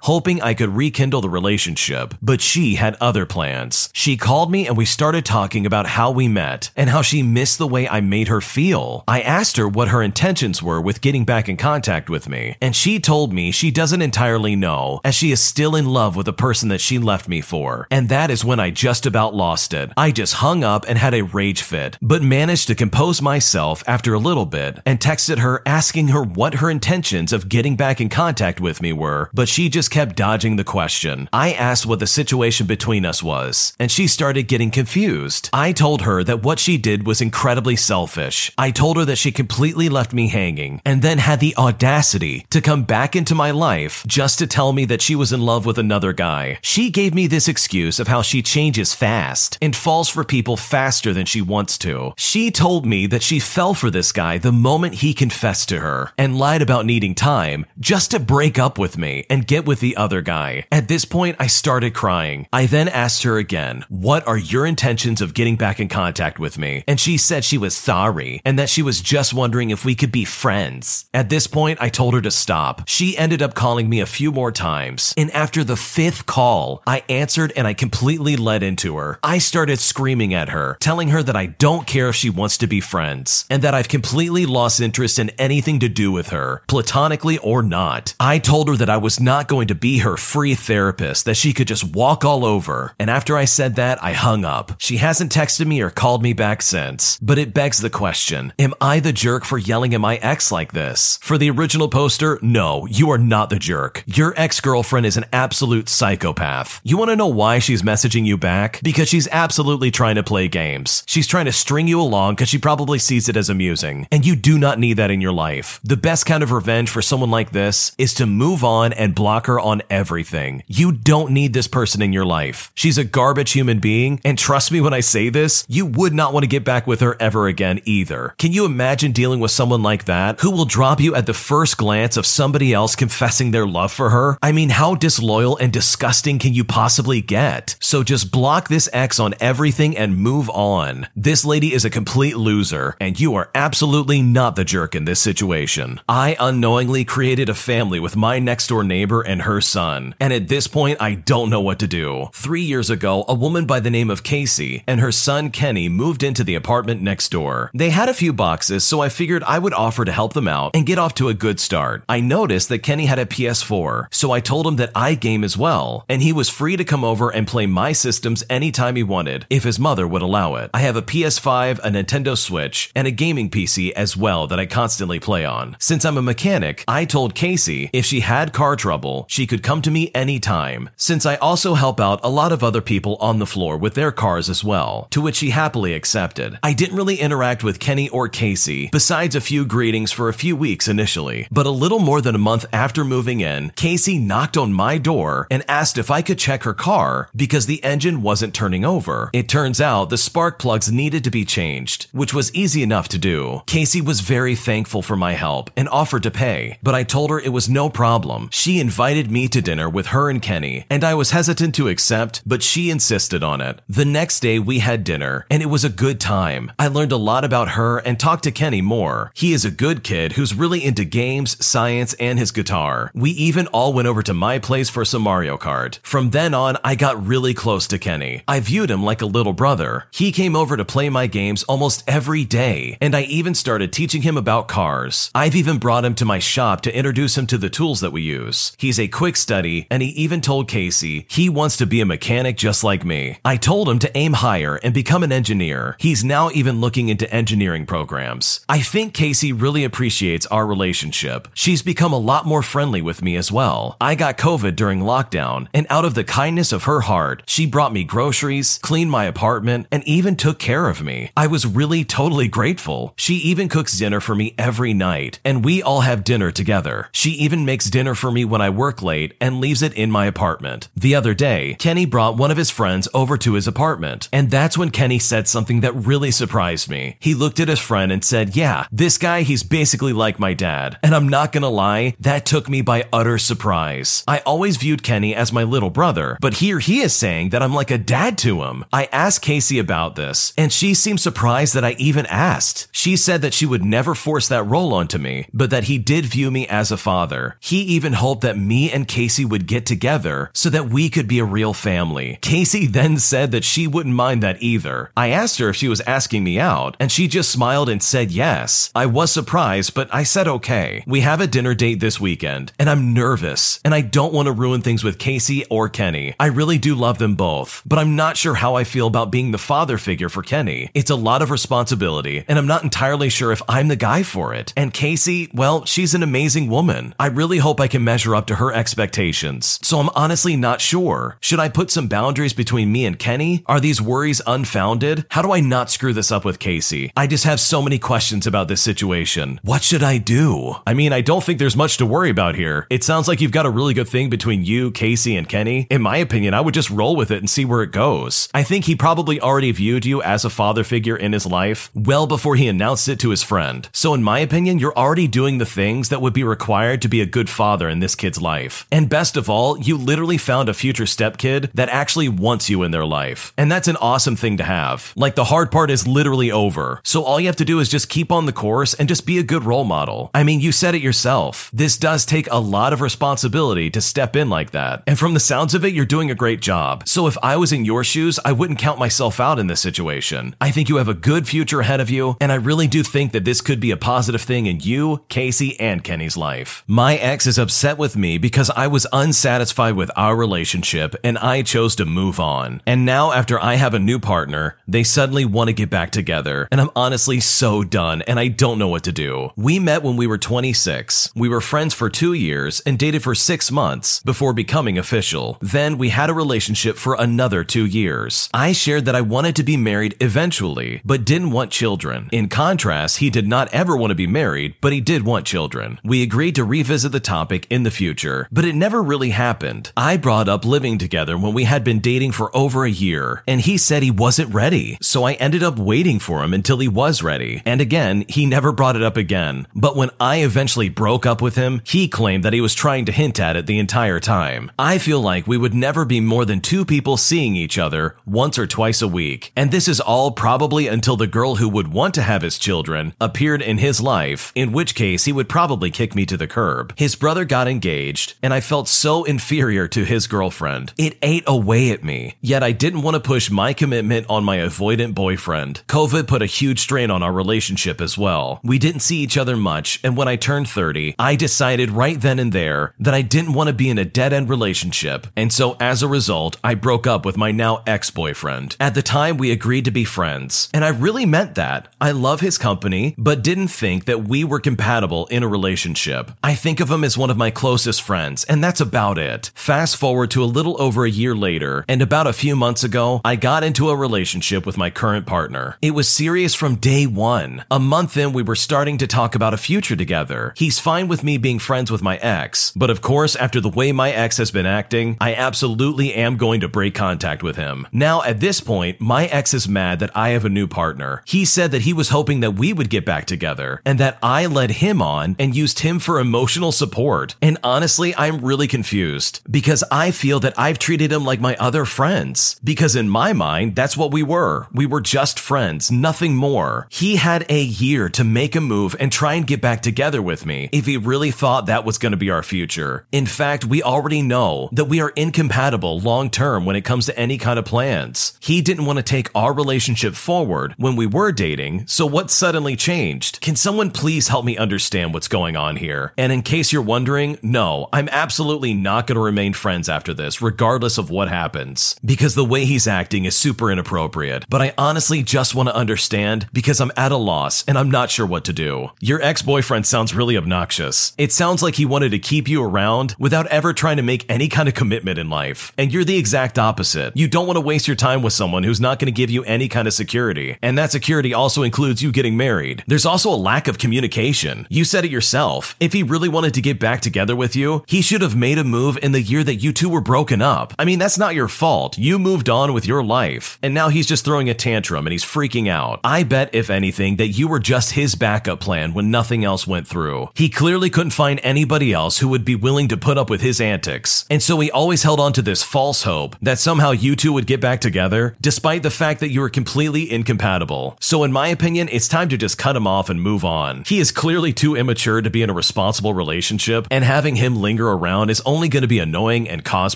hoping 0.01 0.41
I 0.41 0.55
could 0.55 0.75
rekindle 0.75 1.21
the 1.21 1.29
relationship, 1.29 2.15
but 2.19 2.41
she 2.41 2.75
had 2.75 2.97
other 2.99 3.27
plans. 3.27 3.89
She 3.93 4.17
called 4.17 4.51
me 4.51 4.67
and 4.67 4.75
we 4.75 4.85
started 4.85 5.23
talking 5.23 5.67
about 5.67 5.85
how 5.85 6.09
we 6.09 6.27
met 6.27 6.71
and 6.75 6.89
how 6.89 7.03
she 7.03 7.21
missed 7.21 7.59
the 7.59 7.67
way 7.67 7.87
I 7.87 8.01
made 8.01 8.27
her 8.27 8.41
feel. 8.41 9.03
I 9.07 9.21
asked 9.21 9.57
her 9.57 9.67
what 9.67 9.89
her 9.89 10.01
intentions 10.01 10.63
were 10.63 10.81
with 10.81 11.01
getting 11.01 11.25
back 11.25 11.47
in 11.47 11.57
contact 11.57 12.09
with 12.09 12.27
me, 12.27 12.57
and 12.59 12.75
she 12.75 12.99
told 12.99 13.31
me 13.31 13.51
she 13.51 13.69
doesn't 13.69 14.01
entirely 14.01 14.55
know, 14.55 14.99
as 15.05 15.13
she 15.13 15.31
is 15.31 15.39
still 15.39 15.75
in 15.75 15.85
love 15.85 16.15
with 16.15 16.25
the 16.25 16.33
person 16.33 16.69
that 16.69 16.81
she 16.81 16.97
left 16.97 17.29
me 17.29 17.39
for. 17.39 17.87
And 17.91 18.09
that 18.09 18.31
is 18.31 18.43
when 18.43 18.59
I 18.59 18.71
just 18.71 19.05
about 19.05 19.35
lost 19.35 19.75
it. 19.75 19.91
I 19.95 20.09
just 20.09 20.35
hung 20.35 20.63
up 20.63 20.85
and 20.87 20.97
had 20.97 21.13
a 21.13 21.21
rage 21.21 21.61
fit, 21.61 21.99
but 22.01 22.23
managed 22.23 22.67
to 22.69 22.75
compose 22.75 23.21
myself 23.21 23.83
after 23.85 24.15
a 24.15 24.19
little 24.19 24.47
bit 24.47 24.79
and 24.87 24.99
texted 24.99 25.37
her 25.37 25.61
asking 25.67 26.07
her 26.07 26.23
what 26.23 26.55
her 26.55 26.71
intentions 26.71 27.31
of 27.31 27.47
getting 27.47 27.75
back 27.75 27.90
in 27.99 28.09
contact 28.09 28.61
with 28.61 28.81
me 28.81 28.93
were, 28.93 29.29
but 29.33 29.49
she 29.49 29.67
just 29.67 29.91
kept 29.91 30.15
dodging 30.15 30.55
the 30.55 30.63
question. 30.63 31.27
I 31.33 31.51
asked 31.51 31.85
what 31.85 31.99
the 31.99 32.07
situation 32.07 32.67
between 32.67 33.05
us 33.05 33.23
was, 33.23 33.73
and 33.79 33.91
she 33.91 34.07
started 34.07 34.43
getting 34.47 34.71
confused. 34.71 35.49
I 35.51 35.71
told 35.71 36.03
her 36.03 36.23
that 36.23 36.43
what 36.43 36.59
she 36.59 36.77
did 36.77 37.05
was 37.05 37.21
incredibly 37.21 37.75
selfish. 37.75 38.51
I 38.57 38.71
told 38.71 38.97
her 38.97 39.05
that 39.05 39.17
she 39.17 39.31
completely 39.31 39.89
left 39.89 40.13
me 40.13 40.29
hanging 40.29 40.81
and 40.85 41.01
then 41.01 41.17
had 41.17 41.39
the 41.39 41.55
audacity 41.57 42.45
to 42.51 42.61
come 42.61 42.83
back 42.83 43.15
into 43.15 43.35
my 43.35 43.51
life 43.51 44.03
just 44.07 44.39
to 44.39 44.47
tell 44.47 44.71
me 44.71 44.85
that 44.85 45.01
she 45.01 45.15
was 45.15 45.33
in 45.33 45.41
love 45.41 45.65
with 45.65 45.77
another 45.77 46.13
guy. 46.13 46.59
She 46.61 46.89
gave 46.91 47.13
me 47.13 47.27
this 47.27 47.47
excuse 47.47 47.99
of 47.99 48.07
how 48.07 48.21
she 48.21 48.41
changes 48.41 48.93
fast 48.93 49.57
and 49.61 49.75
falls 49.75 50.09
for 50.09 50.23
people 50.23 50.55
faster 50.55 51.13
than 51.13 51.25
she 51.25 51.41
wants 51.41 51.77
to. 51.79 52.13
She 52.17 52.51
told 52.51 52.85
me 52.85 53.07
that 53.07 53.23
she 53.23 53.39
fell 53.39 53.73
for 53.73 53.89
this 53.89 54.11
guy 54.11 54.37
the 54.37 54.51
moment 54.51 54.95
he 54.95 55.13
confessed 55.13 55.69
to 55.69 55.79
her 55.79 56.11
and 56.17 56.37
lied 56.37 56.61
about 56.61 56.85
needing 56.85 57.15
time 57.15 57.65
just 57.81 58.11
to 58.11 58.19
break 58.19 58.59
up 58.59 58.77
with 58.77 58.97
me 58.97 59.25
and 59.29 59.47
get 59.47 59.65
with 59.65 59.79
the 59.79 59.97
other 59.97 60.21
guy. 60.21 60.65
At 60.71 60.87
this 60.87 61.03
point, 61.03 61.35
I 61.39 61.47
started 61.47 61.95
crying. 61.95 62.47
I 62.53 62.67
then 62.67 62.87
asked 62.87 63.23
her 63.23 63.37
again, 63.37 63.85
What 63.89 64.25
are 64.27 64.37
your 64.37 64.65
intentions 64.65 65.19
of 65.19 65.33
getting 65.33 65.55
back 65.55 65.79
in 65.79 65.89
contact 65.89 66.37
with 66.37 66.59
me? 66.59 66.83
And 66.87 66.99
she 66.99 67.17
said 67.17 67.43
she 67.43 67.57
was 67.57 67.75
sorry 67.75 68.41
and 68.45 68.57
that 68.59 68.69
she 68.69 68.83
was 68.83 69.01
just 69.01 69.33
wondering 69.33 69.71
if 69.71 69.83
we 69.83 69.95
could 69.95 70.11
be 70.11 70.25
friends. 70.25 71.05
At 71.13 71.29
this 71.29 71.47
point, 71.47 71.81
I 71.81 71.89
told 71.89 72.13
her 72.13 72.21
to 72.21 72.29
stop. 72.29 72.87
She 72.87 73.17
ended 73.17 73.41
up 73.41 73.55
calling 73.55 73.89
me 73.89 73.99
a 73.99 74.05
few 74.05 74.31
more 74.31 74.51
times. 74.51 75.13
And 75.17 75.31
after 75.31 75.63
the 75.63 75.75
fifth 75.75 76.27
call, 76.27 76.83
I 76.85 77.03
answered 77.09 77.51
and 77.55 77.65
I 77.65 77.73
completely 77.73 78.35
led 78.35 78.61
into 78.61 78.97
her. 78.97 79.19
I 79.23 79.39
started 79.39 79.79
screaming 79.79 80.35
at 80.35 80.49
her, 80.49 80.77
telling 80.79 81.09
her 81.09 81.23
that 81.23 81.35
I 81.35 81.47
don't 81.47 81.87
care 81.87 82.09
if 82.09 82.15
she 82.15 82.29
wants 82.29 82.59
to 82.59 82.67
be 82.67 82.79
friends 82.79 83.45
and 83.49 83.63
that 83.63 83.73
I've 83.73 83.89
completely 83.89 84.45
lost 84.45 84.79
interest 84.79 85.17
in 85.17 85.31
anything 85.31 85.79
to 85.79 85.89
do 85.89 86.11
with 86.11 86.29
her, 86.29 86.61
platonically 86.67 87.39
or 87.39 87.63
not. 87.71 88.13
I 88.19 88.37
told 88.37 88.67
her 88.67 88.75
that 88.75 88.89
I 88.89 88.97
was 88.97 89.19
not 89.19 89.47
going 89.47 89.67
to 89.69 89.75
be 89.75 89.99
her 89.99 90.17
free 90.17 90.53
therapist, 90.53 91.25
that 91.25 91.37
she 91.37 91.53
could 91.53 91.67
just 91.67 91.95
walk 91.95 92.23
all 92.23 92.45
over. 92.45 92.93
And 92.99 93.09
after 93.09 93.35
I 93.35 93.45
said 93.45 93.75
that, 93.77 94.03
I 94.03 94.13
hung 94.13 94.45
up. 94.45 94.73
She 94.77 94.97
hasn't 94.97 95.31
texted 95.31 95.65
me 95.65 95.81
or 95.81 95.89
called 95.89 96.21
me 96.21 96.33
back 96.33 96.61
since. 96.61 97.17
But 97.19 97.39
it 97.39 97.55
begs 97.55 97.79
the 97.79 97.89
question 97.89 98.53
Am 98.59 98.75
I 98.79 98.99
the 98.99 99.13
jerk 99.13 99.43
for 99.45 99.57
yelling 99.57 99.95
at 99.95 100.01
my 100.01 100.17
ex 100.17 100.51
like 100.51 100.73
this? 100.73 101.17
For 101.23 101.39
the 101.39 101.49
original 101.49 101.89
poster, 101.89 102.37
no, 102.43 102.85
you 102.85 103.09
are 103.09 103.17
not 103.17 103.49
the 103.49 103.57
jerk. 103.57 104.03
Your 104.05 104.33
ex 104.37 104.59
girlfriend 104.59 105.05
is 105.05 105.17
an 105.17 105.25
absolute 105.33 105.89
psychopath. 105.89 106.81
You 106.83 106.97
want 106.97 107.09
to 107.09 107.15
know 107.15 107.27
why 107.27 107.59
she's 107.59 107.81
messaging 107.81 108.25
you 108.25 108.37
back? 108.37 108.81
Because 108.83 109.07
she's 109.07 109.29
absolutely 109.31 109.89
trying 109.89 110.15
to 110.15 110.23
play 110.23 110.47
games. 110.49 111.03
She's 111.07 111.27
trying 111.27 111.45
to 111.45 111.51
string 111.51 111.87
you 111.87 112.01
along 112.01 112.35
because 112.35 112.49
she 112.49 112.57
probably 112.57 112.99
sees 112.99 113.29
it 113.29 113.37
as 113.37 113.49
amusing. 113.49 114.07
And 114.11 114.25
you 114.25 114.35
do 114.35 114.59
not 114.59 114.77
need 114.77 114.97
that 114.97 115.11
in 115.11 115.21
your 115.21 115.31
life. 115.31 115.79
The 115.83 115.97
best 115.97 116.25
kind 116.25 116.43
of 116.43 116.51
revenge 116.51 116.89
for 116.89 117.01
someone 117.01 117.31
like 117.31 117.51
this 117.51 117.60
is 117.61 118.13
to 118.15 118.25
move 118.25 118.63
on 118.63 118.93
and 118.93 119.13
block 119.13 119.45
her 119.47 119.59
on 119.59 119.81
everything. 119.89 120.63
You 120.67 120.91
don't 120.91 121.31
need 121.31 121.53
this 121.53 121.67
person 121.67 122.01
in 122.01 122.13
your 122.13 122.25
life. 122.25 122.71
She's 122.73 122.97
a 122.97 123.03
garbage 123.03 123.51
human 123.51 123.79
being, 123.79 124.19
and 124.25 124.37
trust 124.37 124.71
me 124.71 124.81
when 124.81 124.93
I 124.93 124.99
say 124.99 125.29
this, 125.29 125.65
you 125.67 125.85
would 125.85 126.13
not 126.13 126.33
want 126.33 126.43
to 126.43 126.49
get 126.49 126.63
back 126.63 126.87
with 126.87 127.01
her 127.01 127.15
ever 127.19 127.47
again 127.47 127.81
either. 127.85 128.33
Can 128.37 128.51
you 128.51 128.65
imagine 128.65 129.11
dealing 129.11 129.39
with 129.39 129.51
someone 129.51 129.83
like 129.83 130.05
that 130.05 130.39
who 130.39 130.51
will 130.51 130.65
drop 130.65 130.99
you 130.99 131.15
at 131.15 131.25
the 131.25 131.33
first 131.33 131.77
glance 131.77 132.17
of 132.17 132.25
somebody 132.25 132.73
else 132.73 132.95
confessing 132.95 133.51
their 133.51 133.67
love 133.67 133.91
for 133.91 134.09
her? 134.09 134.37
I 134.41 134.51
mean, 134.51 134.69
how 134.69 134.95
disloyal 134.95 135.57
and 135.57 135.71
disgusting 135.71 136.39
can 136.39 136.53
you 136.53 136.63
possibly 136.63 137.21
get? 137.21 137.75
So 137.79 138.03
just 138.03 138.31
block 138.31 138.67
this 138.67 138.89
ex 138.93 139.19
on 139.19 139.35
everything 139.39 139.97
and 139.97 140.17
move 140.17 140.49
on. 140.49 141.07
This 141.15 141.45
lady 141.45 141.73
is 141.73 141.85
a 141.85 141.89
complete 141.89 142.37
loser, 142.37 142.95
and 142.99 143.19
you 143.19 143.35
are 143.35 143.49
absolutely 143.53 144.21
not 144.21 144.55
the 144.55 144.65
jerk 144.65 144.95
in 144.95 145.05
this 145.05 145.19
situation. 145.19 145.99
I 146.07 146.35
unknowingly 146.39 147.05
created 147.05 147.40
a 147.49 147.53
family 147.53 147.99
with 147.99 148.15
my 148.15 148.39
next 148.39 148.67
door 148.67 148.83
neighbor 148.83 149.21
and 149.21 149.43
her 149.43 149.61
son, 149.61 150.15
and 150.19 150.33
at 150.33 150.47
this 150.47 150.67
point, 150.67 151.01
I 151.01 151.15
don't 151.15 151.49
know 151.49 151.61
what 151.61 151.79
to 151.79 151.87
do. 151.87 152.29
Three 152.33 152.61
years 152.61 152.89
ago, 152.89 153.25
a 153.27 153.33
woman 153.33 153.65
by 153.65 153.79
the 153.79 153.89
name 153.89 154.09
of 154.09 154.23
Casey 154.23 154.83
and 154.87 154.99
her 154.99 155.11
son 155.11 155.49
Kenny 155.49 155.89
moved 155.89 156.23
into 156.23 156.43
the 156.43 156.55
apartment 156.55 157.01
next 157.01 157.29
door. 157.29 157.71
They 157.73 157.89
had 157.89 158.09
a 158.09 158.13
few 158.13 158.33
boxes, 158.33 158.83
so 158.83 159.01
I 159.01 159.09
figured 159.09 159.43
I 159.43 159.59
would 159.59 159.73
offer 159.73 160.05
to 160.05 160.11
help 160.11 160.33
them 160.33 160.47
out 160.47 160.75
and 160.75 160.85
get 160.85 160.99
off 160.99 161.13
to 161.15 161.29
a 161.29 161.33
good 161.33 161.59
start. 161.59 162.03
I 162.07 162.19
noticed 162.19 162.69
that 162.69 162.79
Kenny 162.83 163.05
had 163.05 163.19
a 163.19 163.25
PS4, 163.25 164.07
so 164.13 164.31
I 164.31 164.39
told 164.39 164.67
him 164.67 164.75
that 164.77 164.91
I 164.95 165.15
game 165.15 165.43
as 165.43 165.57
well, 165.57 166.05
and 166.09 166.21
he 166.21 166.33
was 166.33 166.49
free 166.49 166.75
to 166.77 166.83
come 166.83 167.03
over 167.03 167.29
and 167.29 167.47
play 167.47 167.65
my 167.65 167.91
systems 167.91 168.43
anytime 168.49 168.95
he 168.95 169.03
wanted, 169.03 169.45
if 169.49 169.63
his 169.63 169.79
mother 169.79 170.07
would 170.07 170.21
allow 170.21 170.55
it. 170.55 170.69
I 170.73 170.79
have 170.79 170.95
a 170.95 171.01
PS5, 171.01 171.79
a 171.79 171.89
Nintendo 171.89 172.37
Switch, 172.37 172.91
and 172.95 173.07
a 173.07 173.11
gaming 173.11 173.49
PC 173.49 173.91
as 173.91 174.15
well 174.17 174.47
that 174.47 174.59
I 174.59 174.65
constantly 174.65 175.19
play 175.19 175.45
on. 175.45 175.75
Since 175.79 176.05
I'm 176.05 176.17
a 176.17 176.21
mechanic, 176.21 176.83
I 176.87 177.05
told 177.05 177.30
Casey 177.33 177.89
if 177.93 178.05
she 178.05 178.21
had 178.21 178.53
car 178.53 178.75
trouble, 178.75 179.25
she 179.27 179.47
could 179.47 179.63
come 179.63 179.81
to 179.81 179.91
me 179.91 180.11
anytime, 180.15 180.89
since 180.95 181.25
I 181.25 181.35
also 181.35 181.73
help 181.73 181.99
out 181.99 182.19
a 182.23 182.29
lot 182.29 182.51
of 182.51 182.63
other 182.63 182.81
people 182.81 183.17
on 183.19 183.39
the 183.39 183.45
floor 183.45 183.77
with 183.77 183.93
their 183.93 184.11
cars 184.11 184.49
as 184.49 184.63
well, 184.63 185.07
to 185.11 185.21
which 185.21 185.35
she 185.37 185.51
happily 185.51 185.93
accepted. 185.93 186.57
I 186.63 186.73
didn't 186.73 186.97
really 186.97 187.17
interact 187.17 187.63
with 187.63 187.79
Kenny 187.79 188.09
or 188.09 188.27
Casey, 188.27 188.89
besides 188.91 189.35
a 189.35 189.41
few 189.41 189.65
greetings 189.65 190.11
for 190.11 190.29
a 190.29 190.33
few 190.33 190.55
weeks 190.55 190.87
initially, 190.87 191.47
but 191.51 191.65
a 191.65 191.69
little 191.69 191.99
more 191.99 192.21
than 192.21 192.35
a 192.35 192.47
month 192.49 192.65
after 192.73 193.03
moving 193.03 193.41
in, 193.41 193.71
Casey 193.75 194.17
knocked 194.17 194.57
on 194.57 194.73
my 194.73 194.97
door 194.97 195.47
and 195.51 195.63
asked 195.67 195.97
if 195.97 196.09
I 196.09 196.21
could 196.21 196.39
check 196.39 196.63
her 196.63 196.73
car 196.73 197.29
because 197.35 197.65
the 197.65 197.83
engine 197.83 198.21
wasn't 198.21 198.53
turning 198.53 198.83
over. 198.83 199.29
It 199.33 199.47
turns 199.47 199.79
out 199.79 200.09
the 200.09 200.17
spark 200.17 200.57
plugs 200.57 200.91
needed 200.91 201.23
to 201.25 201.31
be 201.31 201.45
changed, 201.45 202.07
which 202.11 202.33
was 202.33 202.53
easy 202.55 202.81
enough 202.81 203.07
to 203.09 203.17
do. 203.19 203.61
Casey 203.67 204.01
was 204.01 204.21
very 204.21 204.55
thankful 204.55 205.01
for 205.01 205.15
my 205.15 205.33
help 205.33 205.69
and 205.77 205.87
offered 205.89 206.23
to 206.23 206.31
pay, 206.31 206.79
but 206.81 206.95
I 206.95 207.03
told 207.03 207.20
her 207.29 207.39
it 207.39 207.53
was 207.53 207.69
no 207.69 207.89
problem. 207.89 208.49
She 208.51 208.79
invited 208.79 209.29
me 209.29 209.47
to 209.49 209.61
dinner 209.61 209.89
with 209.89 210.07
her 210.07 210.29
and 210.29 210.41
Kenny, 210.41 210.85
and 210.89 211.03
I 211.03 211.13
was 211.13 211.31
hesitant 211.31 211.75
to 211.75 211.87
accept, 211.87 212.41
but 212.45 212.63
she 212.63 212.89
insisted 212.89 213.43
on 213.43 213.61
it. 213.61 213.81
The 213.87 214.05
next 214.05 214.39
day 214.39 214.59
we 214.59 214.79
had 214.79 215.03
dinner, 215.03 215.45
and 215.49 215.61
it 215.61 215.67
was 215.67 215.83
a 215.83 215.89
good 215.89 216.19
time. 216.19 216.71
I 216.79 216.87
learned 216.87 217.11
a 217.11 217.17
lot 217.17 217.45
about 217.45 217.69
her 217.69 217.99
and 217.99 218.19
talked 218.19 218.43
to 218.45 218.51
Kenny 218.51 218.81
more. 218.81 219.31
He 219.35 219.53
is 219.53 219.65
a 219.65 219.71
good 219.71 220.03
kid 220.03 220.33
who's 220.33 220.55
really 220.55 220.83
into 220.83 221.05
games, 221.05 221.63
science, 221.63 222.13
and 222.15 222.39
his 222.39 222.51
guitar. 222.51 223.11
We 223.13 223.31
even 223.31 223.67
all 223.67 223.93
went 223.93 224.07
over 224.07 224.23
to 224.23 224.33
my 224.33 224.59
place 224.59 224.89
for 224.89 225.05
some 225.05 225.21
Mario 225.21 225.57
Kart. 225.57 225.99
From 226.03 226.31
then 226.31 226.53
on, 226.53 226.77
I 226.83 226.95
got 226.95 227.25
really 227.25 227.53
close 227.53 227.87
to 227.87 227.99
Kenny. 227.99 228.43
I 228.47 228.59
viewed 228.59 228.89
him 228.89 229.03
like 229.03 229.21
a 229.21 229.25
little 229.25 229.53
brother. 229.53 230.05
He 230.11 230.31
came 230.31 230.55
over 230.55 230.75
to 230.75 230.85
play 230.85 231.09
my 231.09 231.27
games 231.27 231.63
almost 231.63 232.03
every 232.07 232.43
day, 232.45 232.97
and 232.99 233.15
I 233.15 233.21
even 233.23 233.53
started 233.53 233.93
teaching 233.93 234.23
him 234.23 234.37
about 234.37 234.67
cars. 234.67 235.29
I've 235.35 235.55
even 235.55 235.77
brought 235.77 236.05
him 236.05 236.15
to 236.15 236.25
my 236.25 236.39
shop 236.39 236.81
to 236.81 236.95
introduce 236.95 237.10
him 237.17 237.47
to 237.47 237.57
the 237.57 237.69
tools 237.69 237.99
that 237.99 238.11
we 238.11 238.21
use. 238.21 238.73
He's 238.77 238.99
a 238.99 239.07
quick 239.07 239.35
study, 239.35 239.87
and 239.89 240.01
he 240.03 240.09
even 240.09 240.41
told 240.41 240.67
Casey 240.67 241.25
he 241.29 241.49
wants 241.49 241.77
to 241.77 241.85
be 241.85 242.01
a 242.01 242.05
mechanic 242.05 242.57
just 242.57 242.83
like 242.83 243.03
me. 243.05 243.37
I 243.43 243.57
told 243.57 243.89
him 243.89 243.99
to 243.99 244.17
aim 244.17 244.33
higher 244.33 244.75
and 244.77 244.93
become 244.93 245.23
an 245.23 245.31
engineer. 245.31 245.95
He's 245.99 246.23
now 246.23 246.49
even 246.51 246.81
looking 246.81 247.09
into 247.09 247.31
engineering 247.33 247.85
programs. 247.85 248.65
I 248.69 248.81
think 248.81 249.13
Casey 249.13 249.51
really 249.53 249.83
appreciates 249.83 250.45
our 250.47 250.65
relationship. 250.65 251.47
She's 251.53 251.81
become 251.81 252.13
a 252.13 252.17
lot 252.17 252.45
more 252.45 252.61
friendly 252.61 253.01
with 253.01 253.21
me 253.21 253.35
as 253.35 253.51
well. 253.51 253.97
I 253.99 254.15
got 254.15 254.37
COVID 254.37 254.75
during 254.75 255.01
lockdown, 255.01 255.67
and 255.73 255.87
out 255.89 256.05
of 256.05 256.15
the 256.15 256.23
kindness 256.23 256.71
of 256.71 256.83
her 256.83 257.01
heart, 257.01 257.43
she 257.45 257.65
brought 257.65 257.93
me 257.93 258.03
groceries, 258.03 258.79
cleaned 258.81 259.11
my 259.11 259.25
apartment, 259.25 259.87
and 259.91 260.03
even 260.05 260.35
took 260.35 260.59
care 260.59 260.87
of 260.87 261.03
me. 261.03 261.31
I 261.35 261.47
was 261.47 261.65
really 261.65 262.03
totally 262.03 262.47
grateful. 262.47 263.13
She 263.17 263.35
even 263.35 263.69
cooks 263.69 263.97
dinner 263.97 264.19
for 264.19 264.35
me 264.35 264.55
every 264.57 264.93
night, 264.93 265.39
and 265.43 265.65
we 265.65 265.81
all 265.81 266.01
have 266.01 266.23
dinner 266.23 266.51
together. 266.51 267.00
She 267.11 267.31
even 267.31 267.65
makes 267.65 267.89
dinner 267.89 268.15
for 268.15 268.31
me 268.31 268.45
when 268.45 268.61
I 268.61 268.69
work 268.69 269.01
late 269.01 269.35
and 269.39 269.59
leaves 269.59 269.81
it 269.81 269.93
in 269.93 270.11
my 270.11 270.25
apartment. 270.25 270.89
The 270.95 271.15
other 271.15 271.33
day, 271.33 271.75
Kenny 271.79 272.05
brought 272.05 272.37
one 272.37 272.51
of 272.51 272.57
his 272.57 272.69
friends 272.69 273.07
over 273.13 273.37
to 273.37 273.53
his 273.53 273.67
apartment, 273.67 274.29
and 274.31 274.51
that's 274.51 274.77
when 274.77 274.91
Kenny 274.91 275.19
said 275.19 275.47
something 275.47 275.81
that 275.81 275.93
really 275.93 276.31
surprised 276.31 276.89
me. 276.89 277.17
He 277.19 277.33
looked 277.33 277.59
at 277.59 277.67
his 277.67 277.79
friend 277.79 278.11
and 278.11 278.23
said, 278.23 278.55
Yeah, 278.55 278.85
this 278.91 279.17
guy, 279.17 279.41
he's 279.41 279.63
basically 279.63 280.13
like 280.13 280.39
my 280.39 280.53
dad. 280.53 280.97
And 281.01 281.15
I'm 281.15 281.29
not 281.29 281.51
gonna 281.51 281.69
lie, 281.69 282.15
that 282.19 282.45
took 282.45 282.69
me 282.69 282.81
by 282.81 283.07
utter 283.11 283.37
surprise. 283.37 284.23
I 284.27 284.39
always 284.39 284.77
viewed 284.77 285.03
Kenny 285.03 285.33
as 285.33 285.53
my 285.53 285.63
little 285.63 285.89
brother, 285.89 286.37
but 286.41 286.55
here 286.55 286.79
he 286.79 287.01
is 287.01 287.13
saying 287.13 287.49
that 287.49 287.61
I'm 287.61 287.73
like 287.73 287.91
a 287.91 287.97
dad 287.97 288.37
to 288.39 288.63
him. 288.63 288.85
I 288.91 289.05
asked 289.11 289.41
Casey 289.41 289.79
about 289.79 290.15
this, 290.15 290.53
and 290.57 290.71
she 290.71 290.93
seemed 290.93 291.19
surprised 291.19 291.73
that 291.73 291.85
I 291.85 291.91
even 291.93 292.25
asked. 292.27 292.87
She 292.91 293.15
said 293.15 293.41
that 293.41 293.53
she 293.53 293.65
would 293.65 293.83
never 293.83 294.15
force 294.15 294.47
that 294.47 294.63
role 294.63 294.93
onto 294.93 295.17
me, 295.17 295.47
but 295.53 295.69
that 295.69 295.85
he 295.85 295.97
did 295.97 296.25
view 296.25 296.51
me 296.51 296.67
as 296.67 296.90
a 296.91 296.97
father. 296.97 297.57
He 297.59 297.81
even 297.81 298.13
hoped 298.13 298.41
that 298.41 298.57
me 298.57 298.91
and 298.91 299.07
Casey 299.07 299.45
would 299.45 299.67
get 299.67 299.85
together 299.85 300.49
so 300.53 300.69
that 300.69 300.89
we 300.89 301.09
could 301.09 301.27
be 301.27 301.39
a 301.39 301.45
real 301.45 301.73
family. 301.73 302.37
Casey 302.41 302.87
then 303.01 303.17
said 303.17 303.51
that 303.51 303.63
she 303.63 303.87
wouldn't 303.87 304.15
mind 304.15 304.43
that 304.43 304.61
either. 304.61 305.11
I 305.15 305.29
asked 305.29 305.59
her 305.59 305.69
if 305.69 305.75
she 305.75 305.87
was 305.87 306.01
asking 306.01 306.43
me 306.43 306.59
out, 306.59 306.97
and 306.99 307.11
she 307.11 307.27
just 307.27 307.51
smiled 307.51 307.89
and 307.89 308.01
said 308.01 308.31
yes. 308.31 308.91
I 308.95 309.05
was 309.05 309.31
surprised, 309.31 309.93
but 309.93 310.13
I 310.13 310.23
said 310.23 310.47
okay. 310.47 311.03
We 311.07 311.21
have 311.21 311.41
a 311.41 311.47
dinner 311.47 311.73
date 311.73 311.99
this 311.99 312.19
weekend, 312.19 312.71
and 312.79 312.89
I'm 312.89 313.13
nervous, 313.13 313.79
and 313.85 313.93
I 313.93 314.01
don't 314.01 314.33
want 314.33 314.47
to 314.47 314.51
ruin 314.51 314.81
things 314.81 315.03
with 315.03 315.17
Casey 315.17 315.65
or 315.65 315.89
Kenny. 315.89 316.35
I 316.39 316.47
really 316.47 316.77
do 316.77 316.95
love 316.95 317.17
them 317.17 317.35
both, 317.35 317.81
but 317.85 317.99
I'm 317.99 318.15
not 318.15 318.37
sure 318.37 318.55
how 318.55 318.75
I 318.75 318.83
feel 318.83 319.07
about 319.07 319.31
being 319.31 319.51
the 319.51 319.57
father 319.57 319.97
figure 319.97 320.29
for 320.29 320.43
Kenny. 320.43 320.89
It's 320.93 321.09
a 321.09 321.15
lot 321.15 321.41
of 321.41 321.51
responsibility, 321.51 322.43
and 322.47 322.57
I'm 322.57 322.67
not 322.67 322.83
entirely 322.83 323.29
sure 323.29 323.51
if 323.51 323.61
I'm 323.69 323.87
the 323.87 323.95
guy 323.95 324.23
for 324.23 324.53
it. 324.53 324.73
And 324.75 324.93
Casey, 324.93 325.49
well, 325.53 325.85
she's 325.85 326.13
an 326.13 326.23
amazing 326.23 326.69
woman. 326.69 326.80
I 327.19 327.27
really 327.27 327.59
hope 327.59 327.79
I 327.79 327.87
can 327.87 328.03
measure 328.03 328.35
up 328.35 328.47
to 328.47 328.55
her 328.55 328.73
expectations. 328.73 329.79
So 329.83 329.99
I'm 329.99 330.09
honestly 330.15 330.55
not 330.55 330.81
sure. 330.81 331.37
Should 331.39 331.59
I 331.59 331.69
put 331.69 331.91
some 331.91 332.07
boundaries 332.07 332.53
between 332.53 332.91
me 332.91 333.05
and 333.05 333.19
Kenny? 333.19 333.63
Are 333.67 333.79
these 333.79 334.01
worries 334.01 334.41
unfounded? 334.47 335.27
How 335.29 335.43
do 335.43 335.51
I 335.51 335.59
not 335.59 335.91
screw 335.91 336.11
this 336.11 336.31
up 336.31 336.43
with 336.43 336.57
Casey? 336.57 337.11
I 337.15 337.27
just 337.27 337.43
have 337.43 337.59
so 337.59 337.83
many 337.83 337.99
questions 337.99 338.47
about 338.47 338.67
this 338.67 338.81
situation. 338.81 339.59
What 339.61 339.83
should 339.83 340.01
I 340.01 340.17
do? 340.17 340.75
I 340.87 340.95
mean, 340.95 341.13
I 341.13 341.21
don't 341.21 341.43
think 341.43 341.59
there's 341.59 341.77
much 341.77 341.97
to 341.97 342.05
worry 342.05 342.31
about 342.31 342.55
here. 342.55 342.87
It 342.89 343.03
sounds 343.03 343.27
like 343.27 343.41
you've 343.41 343.51
got 343.51 343.67
a 343.67 343.69
really 343.69 343.93
good 343.93 344.09
thing 344.09 344.31
between 344.31 344.65
you, 344.65 344.89
Casey, 344.89 345.35
and 345.35 345.47
Kenny. 345.47 345.85
In 345.91 346.01
my 346.01 346.17
opinion, 346.17 346.55
I 346.55 346.61
would 346.61 346.73
just 346.73 346.89
roll 346.89 347.15
with 347.15 347.29
it 347.29 347.39
and 347.39 347.49
see 347.49 347.63
where 347.63 347.83
it 347.83 347.91
goes. 347.91 348.49
I 348.55 348.63
think 348.63 348.85
he 348.85 348.95
probably 348.95 349.39
already 349.39 349.71
viewed 349.71 350.03
you 350.03 350.23
as 350.23 350.45
a 350.45 350.49
father 350.49 350.83
figure 350.83 351.15
in 351.15 351.33
his 351.33 351.45
life 351.45 351.91
well 351.93 352.25
before 352.25 352.55
he 352.55 352.67
announced 352.67 353.07
it 353.07 353.19
to 353.19 353.29
his 353.29 353.43
friend. 353.43 353.87
So, 353.93 354.15
in 354.15 354.23
my 354.23 354.39
opinion, 354.39 354.79
you're 354.79 354.97
already 354.97 355.27
doing 355.27 355.59
the 355.59 355.65
things 355.65 356.09
that 356.09 356.21
would 356.21 356.33
be 356.33 356.43
required 356.43 356.70
to 356.71 357.07
be 357.09 357.21
a 357.21 357.25
good 357.25 357.49
father 357.49 357.89
in 357.89 357.99
this 357.99 358.15
kid's 358.15 358.41
life. 358.41 358.87
And 358.91 359.09
best 359.09 359.35
of 359.35 359.49
all, 359.49 359.77
you 359.77 359.97
literally 359.97 360.37
found 360.37 360.69
a 360.69 360.73
future 360.73 361.03
stepkid 361.03 361.69
that 361.73 361.89
actually 361.89 362.29
wants 362.29 362.69
you 362.69 362.83
in 362.83 362.91
their 362.91 363.05
life. 363.05 363.53
And 363.57 363.69
that's 363.69 363.89
an 363.89 363.97
awesome 363.97 364.37
thing 364.37 364.55
to 364.57 364.63
have. 364.63 365.13
Like, 365.17 365.35
the 365.35 365.45
hard 365.45 365.69
part 365.69 365.91
is 365.91 366.07
literally 366.07 366.49
over. 366.49 367.01
So, 367.03 367.23
all 367.23 367.41
you 367.41 367.47
have 367.47 367.57
to 367.57 367.65
do 367.65 367.79
is 367.79 367.89
just 367.89 368.09
keep 368.09 368.31
on 368.31 368.45
the 368.45 368.53
course 368.53 368.93
and 368.93 369.09
just 369.09 369.25
be 369.25 369.37
a 369.37 369.43
good 369.43 369.63
role 369.63 369.83
model. 369.83 370.31
I 370.33 370.43
mean, 370.43 370.61
you 370.61 370.71
said 370.71 370.95
it 370.95 371.01
yourself. 371.01 371.69
This 371.73 371.97
does 371.97 372.25
take 372.25 372.49
a 372.49 372.59
lot 372.59 372.93
of 372.93 373.01
responsibility 373.01 373.89
to 373.89 373.99
step 373.99 374.35
in 374.37 374.49
like 374.49 374.71
that. 374.71 375.03
And 375.05 375.19
from 375.19 375.33
the 375.33 375.39
sounds 375.41 375.75
of 375.75 375.83
it, 375.83 375.93
you're 375.93 376.05
doing 376.05 376.31
a 376.31 376.35
great 376.35 376.61
job. 376.61 377.05
So, 377.05 377.27
if 377.27 377.37
I 377.43 377.57
was 377.57 377.73
in 377.73 377.83
your 377.83 378.05
shoes, 378.05 378.39
I 378.45 378.53
wouldn't 378.53 378.79
count 378.79 378.97
myself 378.97 379.41
out 379.41 379.59
in 379.59 379.67
this 379.67 379.81
situation. 379.81 380.55
I 380.61 380.71
think 380.71 380.87
you 380.87 380.95
have 380.95 381.09
a 381.09 381.13
good 381.13 381.49
future 381.49 381.81
ahead 381.81 381.99
of 381.99 382.09
you, 382.09 382.37
and 382.39 382.49
I 382.49 382.55
really 382.55 382.87
do 382.87 383.03
think 383.03 383.33
that 383.33 383.45
this 383.45 383.59
could 383.59 383.81
be 383.81 383.91
a 383.91 383.97
positive 383.97 384.41
thing 384.41 384.67
in 384.67 384.79
you, 384.79 385.23
Casey, 385.27 385.77
and 385.79 386.03
Kenny's 386.03 386.37
life. 386.37 386.60
My 386.87 387.15
ex 387.15 387.47
is 387.47 387.57
upset 387.57 387.97
with 387.97 388.15
me 388.15 388.37
because 388.37 388.69
I 388.69 388.87
was 388.87 389.07
unsatisfied 389.13 389.95
with 389.95 390.11
our 390.15 390.35
relationship 390.35 391.15
and 391.23 391.37
I 391.37 391.61
chose 391.61 391.95
to 391.95 392.05
move 392.05 392.39
on. 392.39 392.81
And 392.85 393.05
now, 393.05 393.31
after 393.31 393.59
I 393.59 393.75
have 393.75 393.93
a 393.93 393.99
new 393.99 394.19
partner, 394.19 394.77
they 394.87 395.03
suddenly 395.03 395.45
want 395.45 395.67
to 395.67 395.73
get 395.73 395.89
back 395.89 396.11
together, 396.11 396.67
and 396.71 396.81
I'm 396.81 396.89
honestly 396.95 397.39
so 397.39 397.83
done 397.83 398.21
and 398.23 398.39
I 398.39 398.47
don't 398.47 398.79
know 398.79 398.87
what 398.87 399.03
to 399.03 399.11
do. 399.11 399.51
We 399.55 399.79
met 399.79 400.03
when 400.03 400.17
we 400.17 400.27
were 400.27 400.37
26. 400.37 401.31
We 401.35 401.49
were 401.49 401.61
friends 401.61 401.93
for 401.93 402.09
two 402.09 402.33
years 402.33 402.81
and 402.81 402.97
dated 402.97 403.23
for 403.23 403.35
six 403.35 403.71
months 403.71 404.21
before 404.23 404.53
becoming 404.53 404.97
official. 404.97 405.57
Then 405.61 405.97
we 405.97 406.09
had 406.09 406.29
a 406.29 406.33
relationship 406.33 406.97
for 406.97 407.15
another 407.15 407.63
two 407.63 407.85
years. 407.85 408.49
I 408.53 408.71
shared 408.71 409.05
that 409.05 409.15
I 409.15 409.21
wanted 409.21 409.55
to 409.57 409.63
be 409.63 409.77
married 409.77 410.15
eventually, 410.19 411.01
but 411.05 411.25
didn't 411.25 411.51
want 411.51 411.71
children. 411.71 412.29
In 412.31 412.49
contrast, 412.49 413.17
he 413.17 413.29
did 413.29 413.47
not 413.47 413.71
ever 413.73 413.95
want 413.95 414.11
to 414.11 414.15
be 414.15 414.27
married, 414.27 414.75
but 414.81 414.93
he 414.93 415.01
did 415.01 415.23
want 415.23 415.45
children. 415.45 415.99
We 416.03 416.23
agreed 416.23 416.40
to 416.49 416.63
revisit 416.63 417.11
the 417.11 417.19
topic 417.19 417.67
in 417.69 417.83
the 417.83 417.91
future, 417.91 418.47
but 418.51 418.65
it 418.65 418.73
never 418.73 419.03
really 419.03 419.29
happened. 419.29 419.91
I 419.95 420.17
brought 420.17 420.49
up 420.49 420.65
living 420.65 420.97
together 420.97 421.37
when 421.37 421.53
we 421.53 421.65
had 421.65 421.83
been 421.83 421.99
dating 421.99 422.31
for 422.31 422.55
over 422.57 422.85
a 422.85 422.89
year, 422.89 423.43
and 423.45 423.61
he 423.61 423.77
said 423.77 424.01
he 424.01 424.09
wasn't 424.09 424.53
ready. 424.53 424.97
So 425.01 425.25
I 425.25 425.33
ended 425.33 425.61
up 425.61 425.77
waiting 425.77 426.17
for 426.17 426.43
him 426.43 426.53
until 426.53 426.79
he 426.79 426.87
was 426.87 427.21
ready. 427.21 427.61
And 427.65 427.81
again, 427.81 428.25
he 428.27 428.45
never 428.45 428.71
brought 428.71 428.95
it 428.95 429.03
up 429.03 429.17
again. 429.17 429.67
But 429.75 429.95
when 429.95 430.09
I 430.19 430.37
eventually 430.37 430.89
broke 430.89 431.25
up 431.25 431.41
with 431.41 431.55
him, 431.55 431.81
he 431.85 432.07
claimed 432.07 432.45
that 432.45 432.53
he 432.53 432.61
was 432.61 432.73
trying 432.73 433.05
to 433.05 433.11
hint 433.11 433.39
at 433.39 433.57
it 433.57 433.67
the 433.67 433.77
entire 433.77 434.19
time. 434.19 434.71
I 434.79 434.97
feel 434.97 435.19
like 435.19 435.45
we 435.45 435.57
would 435.57 435.73
never 435.73 436.05
be 436.05 436.21
more 436.21 436.45
than 436.45 436.61
two 436.61 436.85
people 436.85 437.17
seeing 437.17 437.55
each 437.55 437.77
other 437.77 438.15
once 438.25 438.57
or 438.57 438.65
twice 438.65 439.01
a 439.01 439.07
week. 439.07 439.51
And 439.55 439.69
this 439.69 439.87
is 439.89 439.99
all 439.99 440.31
probably 440.31 440.87
until 440.87 441.17
the 441.17 441.27
girl 441.27 441.55
who 441.55 441.67
would 441.67 441.89
want 441.89 442.13
to 442.15 442.21
have 442.21 442.41
his 442.41 442.57
children 442.57 443.13
appeared 443.19 443.61
in 443.61 443.77
his 443.77 443.99
life, 443.99 444.51
in 444.55 444.71
which 444.71 444.95
case 444.95 445.25
he 445.25 445.33
would 445.33 445.49
probably 445.49 445.91
kick 445.91 446.15
me 446.15 446.25
to 446.31 446.37
the 446.37 446.47
curb. 446.47 446.93
His 446.97 447.15
brother 447.15 447.43
got 447.43 447.67
engaged, 447.67 448.35
and 448.41 448.53
I 448.53 448.61
felt 448.61 448.87
so 448.87 449.25
inferior 449.25 449.85
to 449.89 450.05
his 450.05 450.27
girlfriend. 450.27 450.93
It 450.97 451.17
ate 451.21 451.43
away 451.45 451.91
at 451.91 452.05
me. 452.05 452.37
Yet 452.39 452.63
I 452.63 452.71
didn't 452.71 453.01
want 453.01 453.15
to 453.15 453.19
push 453.19 453.51
my 453.51 453.73
commitment 453.73 454.25
on 454.29 454.45
my 454.45 454.57
avoidant 454.57 455.13
boyfriend. 455.13 455.81
COVID 455.87 456.27
put 456.27 456.41
a 456.41 456.45
huge 456.45 456.79
strain 456.79 457.11
on 457.11 457.21
our 457.21 457.33
relationship 457.33 457.99
as 457.99 458.17
well. 458.17 458.61
We 458.63 458.79
didn't 458.79 459.01
see 459.01 459.17
each 459.17 459.37
other 459.37 459.57
much, 459.57 459.99
and 460.05 460.15
when 460.15 460.29
I 460.29 460.37
turned 460.37 460.69
30, 460.69 461.15
I 461.19 461.35
decided 461.35 461.91
right 461.91 462.19
then 462.19 462.39
and 462.39 462.53
there 462.53 462.95
that 462.97 463.13
I 463.13 463.21
didn't 463.21 463.53
want 463.53 463.67
to 463.67 463.73
be 463.73 463.89
in 463.89 463.97
a 463.97 464.05
dead 464.05 464.31
end 464.31 464.47
relationship, 464.47 465.27
and 465.35 465.51
so 465.51 465.75
as 465.81 466.01
a 466.01 466.07
result, 466.07 466.55
I 466.63 466.75
broke 466.75 467.05
up 467.05 467.25
with 467.25 467.35
my 467.35 467.51
now 467.51 467.83
ex 467.85 468.09
boyfriend. 468.09 468.77
At 468.79 468.95
the 468.95 469.01
time, 469.01 469.35
we 469.35 469.51
agreed 469.51 469.83
to 469.85 469.91
be 469.91 470.05
friends, 470.05 470.69
and 470.73 470.85
I 470.85 470.89
really 470.89 471.25
meant 471.25 471.55
that. 471.55 471.89
I 471.99 472.11
love 472.11 472.39
his 472.39 472.57
company, 472.57 473.15
but 473.17 473.43
didn't 473.43 473.67
think 473.67 474.05
that 474.05 474.23
we 474.23 474.45
were 474.45 474.61
compatible 474.61 475.25
in 475.27 475.43
a 475.43 475.47
relationship. 475.47 476.20
I 476.43 476.55
think 476.55 476.79
of 476.79 476.91
him 476.91 477.03
as 477.03 477.17
one 477.17 477.29
of 477.29 477.37
my 477.37 477.51
closest 477.51 478.01
friends, 478.01 478.43
and 478.45 478.63
that's 478.63 478.81
about 478.81 479.17
it. 479.17 479.51
Fast 479.55 479.97
forward 479.97 480.31
to 480.31 480.43
a 480.43 480.45
little 480.45 480.81
over 480.81 481.05
a 481.05 481.09
year 481.09 481.35
later, 481.35 481.85
and 481.87 482.01
about 482.01 482.27
a 482.27 482.33
few 482.33 482.55
months 482.55 482.83
ago, 482.83 483.21
I 483.25 483.35
got 483.35 483.63
into 483.63 483.89
a 483.89 483.95
relationship 483.95 484.65
with 484.65 484.77
my 484.77 484.89
current 484.89 485.25
partner. 485.25 485.77
It 485.81 485.91
was 485.91 486.07
serious 486.07 486.53
from 486.53 486.75
day 486.75 487.05
one. 487.05 487.63
A 487.71 487.79
month 487.79 488.17
in, 488.17 488.33
we 488.33 488.43
were 488.43 488.55
starting 488.55 488.97
to 488.99 489.07
talk 489.07 489.35
about 489.35 489.53
a 489.53 489.57
future 489.57 489.95
together. 489.95 490.53
He's 490.55 490.79
fine 490.79 491.07
with 491.07 491.23
me 491.23 491.37
being 491.37 491.59
friends 491.59 491.91
with 491.91 492.01
my 492.01 492.17
ex, 492.17 492.71
but 492.75 492.89
of 492.89 493.01
course, 493.01 493.35
after 493.35 493.61
the 493.61 493.69
way 493.69 493.91
my 493.91 494.11
ex 494.11 494.37
has 494.37 494.51
been 494.51 494.65
acting, 494.65 495.17
I 495.19 495.33
absolutely 495.33 496.13
am 496.13 496.37
going 496.37 496.61
to 496.61 496.67
break 496.67 496.93
contact 496.93 497.43
with 497.43 497.55
him. 497.55 497.87
Now, 497.91 498.23
at 498.23 498.39
this 498.39 498.61
point, 498.61 498.99
my 498.99 499.25
ex 499.27 499.53
is 499.53 499.67
mad 499.67 499.99
that 499.99 500.15
I 500.15 500.29
have 500.29 500.45
a 500.45 500.49
new 500.49 500.67
partner. 500.67 501.23
He 501.25 501.45
said 501.45 501.71
that 501.71 501.83
he 501.83 501.93
was 501.93 502.09
hoping 502.09 502.41
that 502.41 502.55
we 502.55 502.73
would 502.73 502.89
get 502.89 503.05
back 503.05 503.25
together 503.25 503.81
and 503.85 503.99
that 503.99 504.17
I 504.21 504.45
led 504.45 504.71
him 504.71 505.01
on 505.01 505.35
and 505.39 505.55
used 505.55 505.79
him 505.79 505.99
for 505.99 506.10
emotional 506.19 506.71
support. 506.71 507.35
And 507.41 507.57
honestly, 507.63 508.15
I'm 508.15 508.39
really 508.39 508.67
confused 508.67 509.41
because 509.49 509.83
I 509.91 510.11
feel 510.11 510.39
that 510.41 510.57
I've 510.57 510.79
treated 510.79 511.11
him 511.11 511.23
like 511.23 511.39
my 511.39 511.55
other 511.57 511.85
friends. 511.85 512.59
Because 512.63 512.95
in 512.95 513.09
my 513.09 513.33
mind, 513.33 513.75
that's 513.75 513.97
what 513.97 514.11
we 514.11 514.23
were. 514.23 514.67
We 514.73 514.85
were 514.85 515.01
just 515.01 515.39
friends, 515.39 515.91
nothing 515.91 516.35
more. 516.35 516.87
He 516.89 517.17
had 517.17 517.45
a 517.49 517.61
year 517.61 518.09
to 518.09 518.23
make 518.23 518.55
a 518.55 518.61
move 518.61 518.95
and 518.99 519.11
try 519.11 519.35
and 519.35 519.47
get 519.47 519.61
back 519.61 519.81
together 519.81 520.21
with 520.21 520.45
me 520.45 520.69
if 520.71 520.85
he 520.85 520.97
really 520.97 521.31
thought 521.31 521.65
that 521.65 521.85
was 521.85 521.97
going 521.97 522.11
to 522.11 522.17
be 522.17 522.31
our 522.31 522.43
future. 522.43 523.05
In 523.11 523.25
fact, 523.25 523.65
we 523.65 523.83
already 523.83 524.21
know 524.21 524.69
that 524.71 524.85
we 524.85 525.01
are 525.01 525.13
incompatible 525.15 525.99
long 525.99 526.29
term 526.29 526.65
when 526.65 526.75
it 526.75 526.85
comes 526.85 527.05
to 527.05 527.17
any 527.17 527.37
kind 527.37 527.59
of 527.59 527.65
plans. 527.65 528.33
He 528.39 528.61
didn't 528.61 528.85
want 528.85 528.97
to 528.97 529.03
take 529.03 529.29
our 529.35 529.53
relationship 529.53 530.15
forward 530.15 530.73
when 530.77 530.95
we 530.95 531.05
were 531.05 531.31
dating, 531.31 531.85
so 531.87 532.05
what 532.05 532.31
suddenly 532.31 532.75
changed? 532.75 533.41
Can 533.41 533.55
someone 533.55 533.91
please 533.91 534.27
help 534.27 534.45
me 534.45 534.57
understand 534.57 535.13
what's 535.13 535.27
going 535.27 535.55
on 535.55 535.75
here? 535.75 536.00
And 536.17 536.31
in 536.31 536.41
case 536.41 536.71
you're 536.71 536.81
wondering, 536.81 537.37
no, 537.41 537.87
I'm 537.93 538.09
absolutely 538.09 538.73
not 538.73 539.07
going 539.07 539.15
to 539.15 539.21
remain 539.21 539.53
friends 539.53 539.89
after 539.89 540.13
this, 540.13 540.41
regardless 540.41 540.97
of 540.97 541.09
what 541.09 541.29
happens. 541.29 541.95
Because 542.03 542.35
the 542.35 542.45
way 542.45 542.65
he's 542.65 542.87
acting 542.87 543.25
is 543.25 543.35
super 543.35 543.71
inappropriate. 543.71 544.45
But 544.49 544.61
I 544.61 544.73
honestly 544.77 545.23
just 545.23 545.55
want 545.55 545.69
to 545.69 545.75
understand 545.75 546.47
because 546.53 546.79
I'm 546.79 546.91
at 546.97 547.11
a 547.11 547.17
loss 547.17 547.63
and 547.67 547.77
I'm 547.77 547.91
not 547.91 548.09
sure 548.09 548.25
what 548.25 548.45
to 548.45 548.53
do. 548.53 548.89
Your 548.99 549.21
ex 549.21 549.41
boyfriend 549.41 549.85
sounds 549.85 550.15
really 550.15 550.37
obnoxious. 550.37 551.13
It 551.17 551.31
sounds 551.31 551.61
like 551.61 551.75
he 551.75 551.85
wanted 551.85 552.11
to 552.11 552.19
keep 552.19 552.47
you 552.47 552.63
around 552.63 553.15
without 553.19 553.47
ever 553.47 553.73
trying 553.73 553.97
to 553.97 554.03
make 554.03 554.29
any 554.29 554.47
kind 554.47 554.67
of 554.67 554.73
commitment 554.73 555.19
in 555.19 555.29
life. 555.29 555.73
And 555.77 555.93
you're 555.93 556.03
the 556.03 556.17
exact 556.17 556.57
opposite. 556.57 557.15
You 557.15 557.27
don't 557.27 557.47
want 557.47 557.57
to 557.57 557.61
waste 557.61 557.87
your 557.87 557.95
time 557.95 558.21
with 558.21 558.33
someone 558.33 558.63
who's 558.63 558.81
not 558.81 558.99
going 558.99 559.07
to 559.07 559.11
give 559.11 559.29
you 559.29 559.43
any 559.43 559.67
kind 559.67 559.87
of 559.87 559.93
security. 559.93 560.57
And 560.61 560.77
that 560.77 560.91
security 560.91 561.33
also 561.33 561.63
includes 561.63 562.01
you 562.01 562.11
getting 562.11 562.37
married. 562.37 562.83
There's 562.87 563.05
also 563.05 563.29
a 563.29 563.35
lack 563.35 563.67
of 563.67 563.77
communication. 563.77 564.67
You 564.69 564.85
said 564.85 565.05
it 565.05 565.11
yourself. 565.11 565.75
If 565.91 565.95
he 565.95 566.03
really 566.03 566.29
wanted 566.29 566.53
to 566.53 566.61
get 566.61 566.79
back 566.79 567.01
together 567.01 567.35
with 567.35 567.53
you, 567.53 567.83
he 567.85 568.01
should 568.01 568.21
have 568.21 568.33
made 568.33 568.57
a 568.57 568.63
move 568.63 568.97
in 569.03 569.11
the 569.11 569.21
year 569.21 569.43
that 569.43 569.55
you 569.55 569.73
two 569.73 569.89
were 569.89 569.99
broken 569.99 570.41
up. 570.41 570.73
I 570.79 570.85
mean, 570.85 570.99
that's 570.99 571.17
not 571.17 571.35
your 571.35 571.49
fault. 571.49 571.97
You 571.97 572.17
moved 572.17 572.47
on 572.47 572.71
with 572.71 572.87
your 572.87 573.03
life. 573.03 573.59
And 573.61 573.73
now 573.73 573.89
he's 573.89 574.07
just 574.07 574.23
throwing 574.23 574.49
a 574.49 574.53
tantrum 574.53 575.05
and 575.05 575.11
he's 575.11 575.25
freaking 575.25 575.67
out. 575.67 575.99
I 576.01 576.23
bet, 576.23 576.55
if 576.55 576.69
anything, 576.69 577.17
that 577.17 577.27
you 577.27 577.49
were 577.49 577.59
just 577.59 577.91
his 577.91 578.15
backup 578.15 578.61
plan 578.61 578.93
when 578.93 579.11
nothing 579.11 579.43
else 579.43 579.67
went 579.67 579.85
through. 579.85 580.29
He 580.33 580.47
clearly 580.47 580.89
couldn't 580.89 581.11
find 581.11 581.41
anybody 581.43 581.91
else 581.91 582.19
who 582.19 582.29
would 582.29 582.45
be 582.45 582.55
willing 582.55 582.87
to 582.87 582.95
put 582.95 583.17
up 583.17 583.29
with 583.29 583.41
his 583.41 583.59
antics. 583.59 584.23
And 584.29 584.41
so 584.41 584.57
he 584.61 584.71
always 584.71 585.03
held 585.03 585.19
on 585.19 585.33
to 585.33 585.41
this 585.41 585.61
false 585.61 586.03
hope 586.03 586.37
that 586.41 586.57
somehow 586.57 586.91
you 586.91 587.17
two 587.17 587.33
would 587.33 587.47
get 587.47 587.59
back 587.59 587.81
together, 587.81 588.37
despite 588.39 588.81
the 588.81 588.89
fact 588.89 589.19
that 589.19 589.31
you 589.31 589.41
were 589.41 589.49
completely 589.49 590.09
incompatible. 590.09 590.95
So, 591.01 591.25
in 591.25 591.33
my 591.33 591.49
opinion, 591.49 591.89
it's 591.91 592.07
time 592.07 592.29
to 592.29 592.37
just 592.37 592.57
cut 592.57 592.77
him 592.77 592.87
off 592.87 593.09
and 593.09 593.21
move 593.21 593.43
on. 593.43 593.83
He 593.85 593.99
is 593.99 594.13
clearly 594.13 594.53
too 594.53 594.77
immature 594.77 595.21
to 595.21 595.29
be 595.29 595.41
in 595.41 595.49
a 595.49 595.53
responsible 595.53 595.80
relationship, 595.81 596.87
and 596.91 597.03
having 597.03 597.35
him 597.35 597.55
linger 597.55 597.89
around 597.89 598.29
is 598.29 598.41
only 598.45 598.69
going 598.69 598.81
to 598.81 598.87
be 598.87 598.99
annoying 598.99 599.49
and 599.49 599.65
cause 599.65 599.95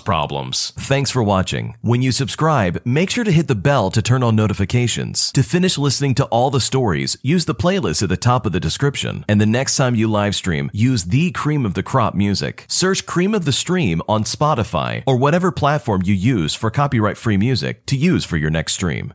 problems. 0.00 0.72
Thanks 0.78 1.10
for 1.10 1.22
watching. 1.22 1.76
When 1.80 2.02
you 2.02 2.12
subscribe, 2.12 2.80
make 2.84 3.10
sure 3.10 3.24
to 3.24 3.30
hit 3.32 3.48
the 3.48 3.54
bell 3.54 3.90
to 3.90 4.02
turn 4.02 4.22
on 4.22 4.36
notifications. 4.36 5.30
To 5.32 5.42
finish 5.42 5.78
listening 5.78 6.14
to 6.16 6.24
all 6.26 6.50
the 6.50 6.60
stories, 6.60 7.16
use 7.22 7.44
the 7.44 7.54
playlist 7.54 8.02
at 8.02 8.08
the 8.08 8.16
top 8.16 8.46
of 8.46 8.52
the 8.52 8.60
description. 8.60 9.24
And 9.28 9.40
the 9.40 9.46
next 9.46 9.76
time 9.76 9.94
you 9.94 10.08
live 10.08 10.34
stream, 10.34 10.70
use 10.72 11.04
the 11.04 11.30
cream 11.30 11.64
of 11.64 11.74
the 11.74 11.82
crop 11.82 12.14
music. 12.14 12.64
Search 12.68 13.06
Cream 13.06 13.34
of 13.34 13.44
the 13.44 13.52
Stream 13.52 14.02
on 14.08 14.24
Spotify 14.24 15.02
or 15.06 15.16
whatever 15.16 15.52
platform 15.52 16.02
you 16.04 16.14
use 16.14 16.54
for 16.54 16.70
copyright 16.70 17.16
free 17.16 17.36
music 17.36 17.86
to 17.86 17.96
use 17.96 18.24
for 18.24 18.36
your 18.36 18.50
next 18.50 18.72
stream. 18.74 19.12